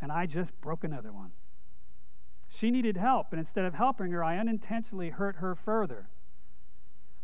[0.00, 1.32] and I just broke another one.
[2.48, 6.08] She needed help, and instead of helping her, I unintentionally hurt her further.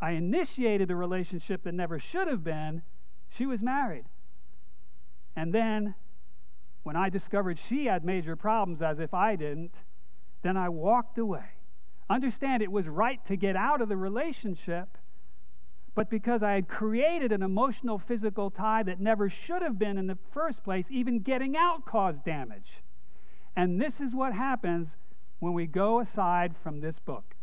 [0.02, 2.82] I initiated a relationship that never should have been.
[3.30, 4.04] She was married.
[5.34, 5.94] And then,
[6.82, 9.76] when I discovered she had major problems, as if I didn't,
[10.42, 11.59] then I walked away.
[12.10, 14.98] Understand, it was right to get out of the relationship,
[15.94, 20.08] but because I had created an emotional physical tie that never should have been in
[20.08, 22.82] the first place, even getting out caused damage.
[23.54, 24.96] And this is what happens
[25.38, 27.36] when we go aside from this book.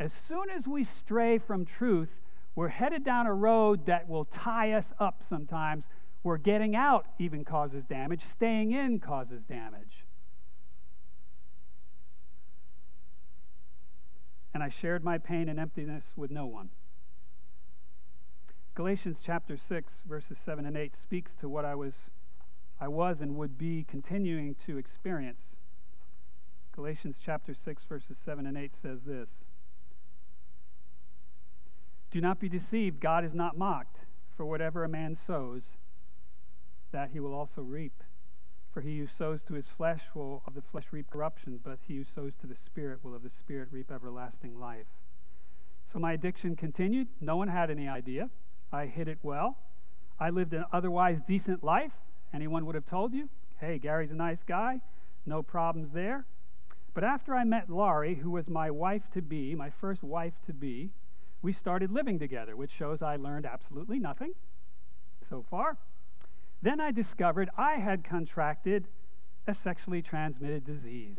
[0.00, 2.10] As soon as we stray from truth,
[2.58, 5.84] We're headed down a road that will tie us up sometimes,
[6.22, 10.04] where getting out even causes damage, staying in causes damage.
[14.58, 16.70] And I shared my pain and emptiness with no one.
[18.74, 22.10] Galatians chapter 6, verses 7 and 8 speaks to what I was,
[22.80, 25.54] I was and would be continuing to experience.
[26.74, 29.28] Galatians chapter 6, verses 7 and 8 says this
[32.10, 33.98] Do not be deceived, God is not mocked,
[34.28, 35.76] for whatever a man sows,
[36.90, 38.02] that he will also reap.
[38.72, 41.96] For he who sows to his flesh will of the flesh reap corruption, but he
[41.96, 44.86] who sows to the Spirit will of the Spirit reap everlasting life.
[45.90, 47.08] So my addiction continued.
[47.20, 48.30] No one had any idea.
[48.70, 49.56] I hid it well.
[50.20, 51.94] I lived an otherwise decent life.
[52.32, 54.80] Anyone would have told you, hey, Gary's a nice guy,
[55.24, 56.26] no problems there.
[56.92, 60.52] But after I met Laurie, who was my wife to be, my first wife to
[60.52, 60.90] be,
[61.40, 64.32] we started living together, which shows I learned absolutely nothing
[65.28, 65.78] so far.
[66.60, 68.88] Then I discovered I had contracted
[69.46, 71.18] a sexually transmitted disease,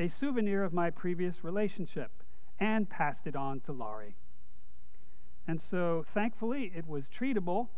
[0.00, 2.10] a souvenir of my previous relationship,
[2.58, 4.16] and passed it on to Laurie.
[5.46, 7.68] And so, thankfully, it was treatable,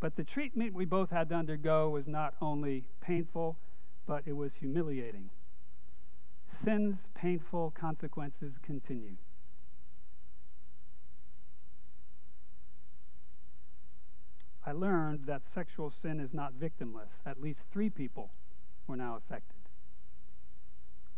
[0.00, 3.58] but the treatment we both had to undergo was not only painful,
[4.06, 5.30] but it was humiliating.
[6.48, 9.16] Sin's painful consequences continue.
[14.64, 17.10] I learned that sexual sin is not victimless.
[17.26, 18.30] At least three people
[18.86, 19.56] were now affected.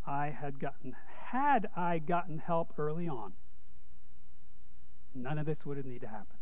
[0.07, 0.97] I had gotten,
[1.31, 3.33] had I gotten help early on,
[5.15, 6.37] none of this would have needed to happen.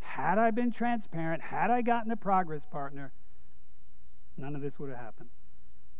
[0.00, 3.12] Had I been transparent, had I gotten a progress partner,
[4.36, 5.30] none of this would have happened.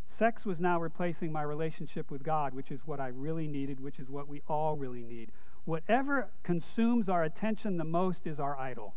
[0.07, 3.99] Sex was now replacing my relationship with God, which is what I really needed, which
[3.99, 5.31] is what we all really need.
[5.65, 8.95] Whatever consumes our attention the most is our idol,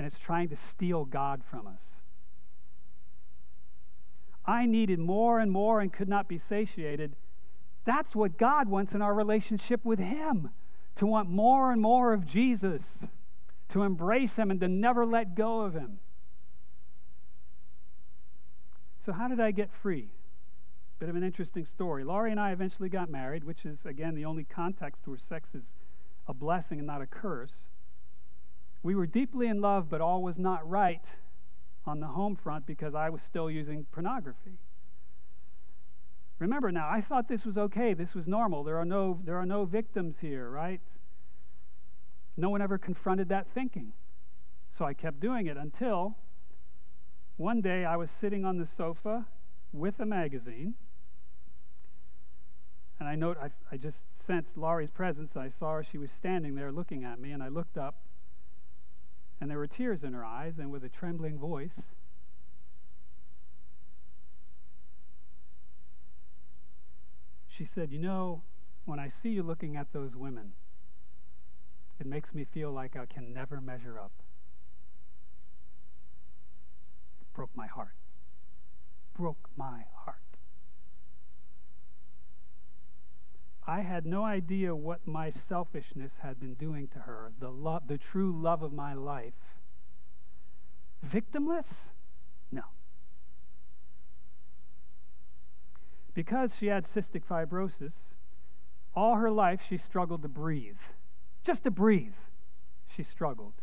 [0.00, 1.82] and it's trying to steal God from us.
[4.46, 7.16] I needed more and more and could not be satiated.
[7.84, 10.48] That's what God wants in our relationship with Him
[10.96, 12.82] to want more and more of Jesus,
[13.68, 15.98] to embrace Him and to never let go of Him.
[19.04, 20.08] So, how did I get free?
[20.98, 22.04] Bit of an interesting story.
[22.04, 25.64] Laurie and I eventually got married, which is, again, the only context where sex is
[26.26, 27.66] a blessing and not a curse.
[28.82, 31.04] We were deeply in love, but all was not right
[31.86, 34.58] on the home front because I was still using pornography.
[36.38, 37.92] Remember now, I thought this was okay.
[37.92, 38.64] This was normal.
[38.64, 40.80] There are no, there are no victims here, right?
[42.36, 43.92] No one ever confronted that thinking.
[44.76, 46.16] So I kept doing it until
[47.36, 49.26] one day I was sitting on the sofa
[49.72, 50.74] with a magazine
[53.00, 55.34] and I note, I, I just sensed Laurie's presence.
[55.34, 55.82] I saw her.
[55.82, 57.94] She was standing there looking at me, and I looked up,
[59.40, 61.88] and there were tears in her eyes, and with a trembling voice,
[67.48, 68.42] she said, You know,
[68.84, 70.52] when I see you looking at those women,
[71.98, 74.12] it makes me feel like I can never measure up.
[77.20, 77.94] It broke my heart.
[79.14, 80.29] Broke my heart.
[83.70, 87.98] I had no idea what my selfishness had been doing to her, the love, the
[87.98, 89.60] true love of my life.
[91.06, 91.92] Victimless?
[92.50, 92.62] No.
[96.14, 97.92] Because she had cystic fibrosis,
[98.92, 100.80] all her life she struggled to breathe.
[101.44, 102.16] Just to breathe,
[102.88, 103.54] she struggled.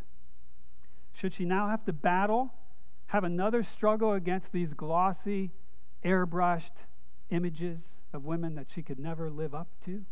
[1.12, 2.54] Should she now have to battle,
[3.08, 5.52] have another struggle against these glossy,
[6.06, 6.86] airbrushed
[7.30, 7.82] images
[8.14, 10.06] of women that she could never live up to.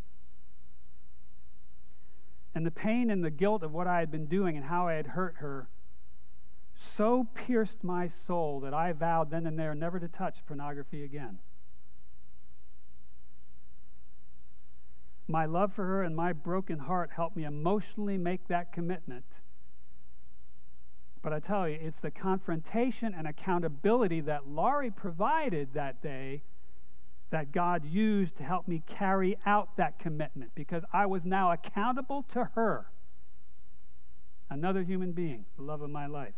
[2.54, 4.94] And the pain and the guilt of what I had been doing and how I
[4.94, 5.68] had hurt her
[6.76, 11.40] so pierced my soul that I vowed then and there never to touch pornography again.
[15.28, 19.26] My love for her and my broken heart helped me emotionally make that commitment.
[21.22, 26.44] But I tell you, it's the confrontation and accountability that Laurie provided that day
[27.32, 32.24] that God used to help me carry out that commitment because I was now accountable
[32.34, 32.88] to her,
[34.50, 36.36] another human being, the love of my life.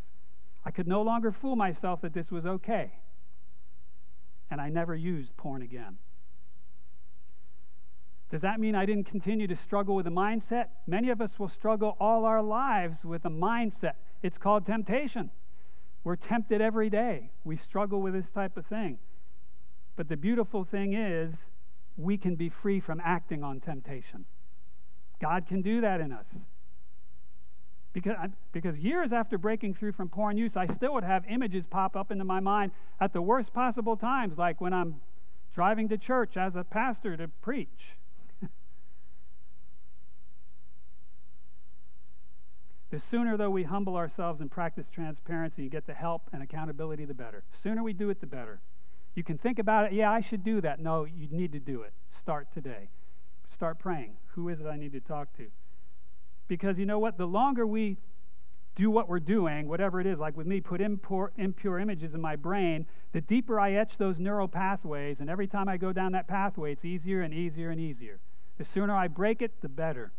[0.66, 2.94] I could no longer fool myself that this was okay.
[4.50, 5.98] And I never used porn again.
[8.30, 10.68] Does that mean I didn't continue to struggle with a mindset?
[10.86, 13.94] Many of us will struggle all our lives with a mindset.
[14.22, 15.32] It's called temptation.
[16.04, 17.32] We're tempted every day.
[17.44, 19.00] We struggle with this type of thing.
[19.98, 21.48] But the beautiful thing is,
[21.98, 24.24] we can be free from acting on temptation.
[25.20, 26.46] God can do that in us.
[27.94, 28.16] Because,
[28.52, 32.12] because years after breaking through from porn use, I still would have images pop up
[32.12, 35.02] into my mind at the worst possible times, like when I'm
[35.56, 37.98] driving to church as a pastor to preach.
[42.92, 47.04] the sooner, though, we humble ourselves and practice transparency and get the help and accountability,
[47.04, 47.42] the better.
[47.52, 48.62] The sooner we do it, the better.
[49.18, 50.80] You can think about it, yeah, I should do that.
[50.80, 51.92] No, you need to do it.
[52.16, 52.90] Start today.
[53.52, 54.18] Start praying.
[54.36, 55.48] Who is it I need to talk to?
[56.48, 57.18] Because you know what?
[57.18, 57.98] The longer we
[58.76, 62.22] do what we're doing, whatever it is, like with me, put impure, impure images in
[62.22, 66.12] my brain, the deeper I etch those neural pathways, and every time I go down
[66.12, 68.20] that pathway, it's easier and easier and easier.
[68.60, 70.12] The sooner I break it, the better.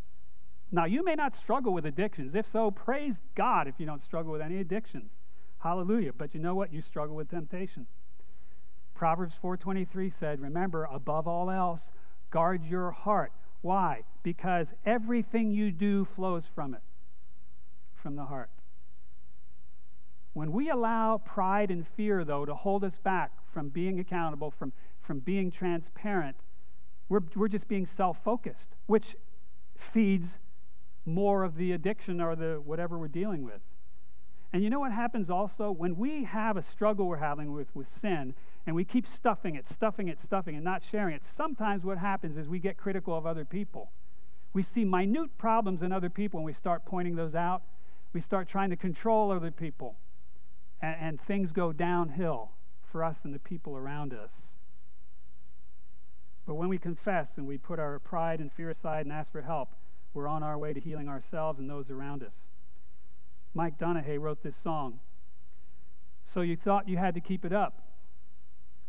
[0.72, 2.34] Now, you may not struggle with addictions.
[2.34, 5.12] If so, praise God if you don't struggle with any addictions.
[5.60, 6.14] Hallelujah.
[6.14, 6.72] But you know what?
[6.72, 7.86] You struggle with temptation.
[8.98, 11.92] Proverbs 4:23 said, "Remember, above all else,
[12.30, 14.02] guard your heart, why?
[14.24, 16.82] Because everything you do flows from it,
[17.94, 18.50] from the heart.
[20.32, 24.72] When we allow pride and fear, though, to hold us back from being accountable, from,
[24.98, 26.36] from being transparent,
[27.08, 29.14] we're, we're just being self focused, which
[29.76, 30.40] feeds
[31.06, 33.60] more of the addiction or the whatever we're dealing with.
[34.52, 35.70] And you know what happens also?
[35.70, 38.34] When we have a struggle we're having with, with sin,
[38.68, 42.36] and we keep stuffing it, stuffing it, stuffing it, not sharing it, sometimes what happens
[42.36, 43.92] is we get critical of other people.
[44.52, 47.62] We see minute problems in other people and we start pointing those out.
[48.12, 49.96] We start trying to control other people.
[50.82, 52.50] And, and things go downhill
[52.82, 54.32] for us and the people around us.
[56.46, 59.40] But when we confess and we put our pride and fear aside and ask for
[59.40, 59.70] help,
[60.12, 62.34] we're on our way to healing ourselves and those around us.
[63.54, 65.00] Mike Donehey wrote this song.
[66.26, 67.87] So you thought you had to keep it up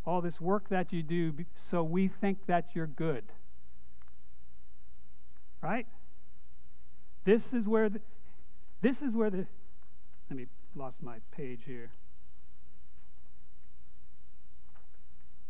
[0.10, 1.32] all this work that you do
[1.70, 3.26] so we think that you're good.
[5.62, 5.86] Right?
[7.26, 8.02] This is where the,
[8.82, 9.46] this is where the
[10.30, 11.92] let me lost my page here.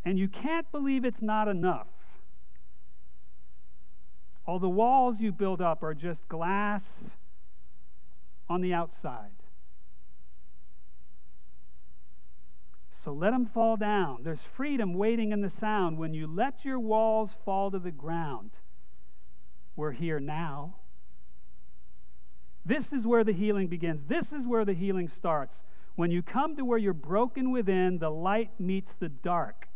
[0.04, 1.88] And you can't believe it's not enough.
[4.46, 7.12] All the walls you build up are just glass
[8.48, 9.39] on the outside.
[13.02, 14.24] So let them fall down.
[14.24, 18.50] There's freedom waiting in the sound when you let your walls fall to the ground.
[19.74, 20.74] We're here now.
[22.64, 24.04] This is where the healing begins.
[24.04, 25.64] This is where the healing starts.
[25.96, 29.68] When you come to where you're broken within, the light meets the dark.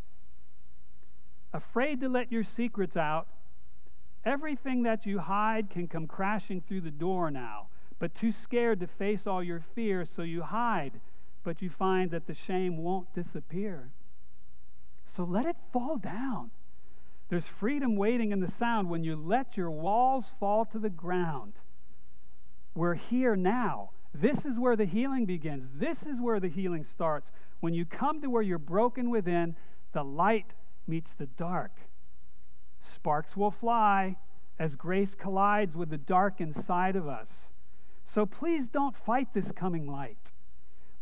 [1.55, 3.27] Afraid to let your secrets out,
[4.23, 7.69] everything that you hide can come crashing through the door now.
[7.99, 11.01] But too scared to face all your fears, so you hide
[11.45, 13.93] but you find that the shame won't disappear.
[15.05, 16.51] So let it fall down.
[17.29, 21.55] There's freedom waiting in the sound when you let your walls fall to the ground.
[22.75, 23.91] We're here now.
[24.13, 25.79] This is where the healing begins.
[25.79, 27.33] This is where the healing starts.
[27.61, 29.57] When you come to where you're broken within,
[29.93, 30.55] the light
[30.87, 31.73] meets the dark.
[32.81, 34.17] Sparks will fly
[34.59, 37.51] as grace collides with the dark inside of us.
[38.05, 40.34] So please don't fight this coming light.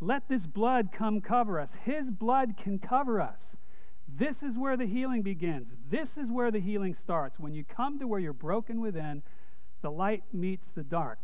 [0.03, 1.75] Let this blood come cover us.
[1.85, 3.57] His blood can cover us.
[4.09, 5.69] This is where the healing begins.
[5.89, 7.39] This is where the healing starts.
[7.39, 9.23] When you come to where you're broken within,
[9.81, 11.21] the light meets the dark.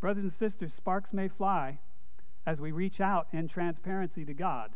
[0.00, 1.78] Brothers and sisters, sparks may fly
[2.44, 4.72] as we reach out in transparency to God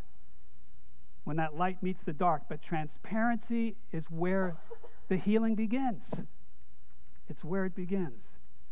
[1.25, 4.59] when that light meets the dark, but transparency is where
[5.09, 6.13] the healing begins.
[7.29, 8.23] It's where it begins.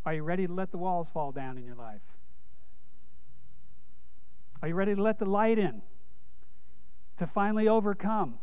[0.06, 2.19] Are you ready to let the walls fall down in your life?
[4.62, 5.82] Are you ready to let the light in?
[7.18, 8.38] To finally overcome?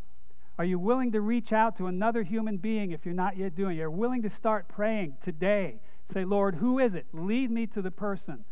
[0.58, 3.78] Are you willing to reach out to another human being if you're not yet doing
[3.78, 3.80] it?
[3.80, 5.80] You're willing to start praying today.
[6.12, 7.06] Say, Lord, who is it?
[7.14, 8.46] Lead me to the person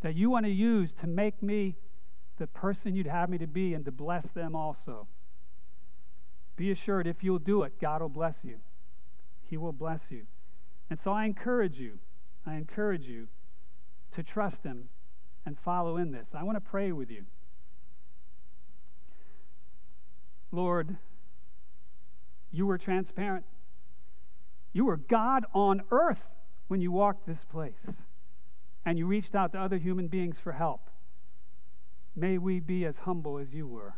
[0.00, 1.76] that you want to use to make me
[2.38, 5.06] the person you'd have me to be and to bless them also.
[6.56, 8.58] Be assured if you'll do it, God will bless you.
[9.48, 10.26] He will bless you.
[10.90, 11.98] And so I encourage you,
[12.44, 13.28] I encourage you
[14.12, 14.88] to trust Him
[15.46, 16.28] and follow in this.
[16.34, 17.24] I want to pray with you.
[20.50, 20.96] Lord,
[22.50, 23.44] you were transparent.
[24.72, 26.26] You were God on earth
[26.68, 27.92] when you walked this place,
[28.84, 30.90] and you reached out to other human beings for help.
[32.16, 33.94] May we be as humble as you were,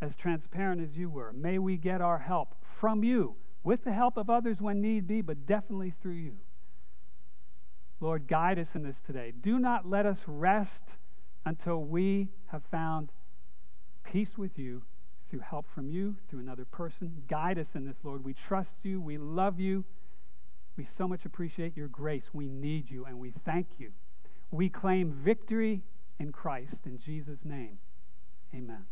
[0.00, 1.32] as transparent as you were.
[1.32, 5.20] May we get our help from you, with the help of others when need be,
[5.20, 6.36] but definitely through you.
[8.04, 9.32] Lord, guide us in this today.
[9.40, 10.96] Do not let us rest
[11.46, 13.12] until we have found
[14.02, 14.82] peace with you
[15.30, 17.22] through help from you, through another person.
[17.28, 18.22] Guide us in this, Lord.
[18.22, 19.00] We trust you.
[19.00, 19.86] We love you.
[20.76, 22.24] We so much appreciate your grace.
[22.34, 23.92] We need you, and we thank you.
[24.50, 25.80] we claim victory
[26.20, 26.84] in Christ.
[26.84, 27.78] In Jesus' name,
[28.54, 28.84] amen.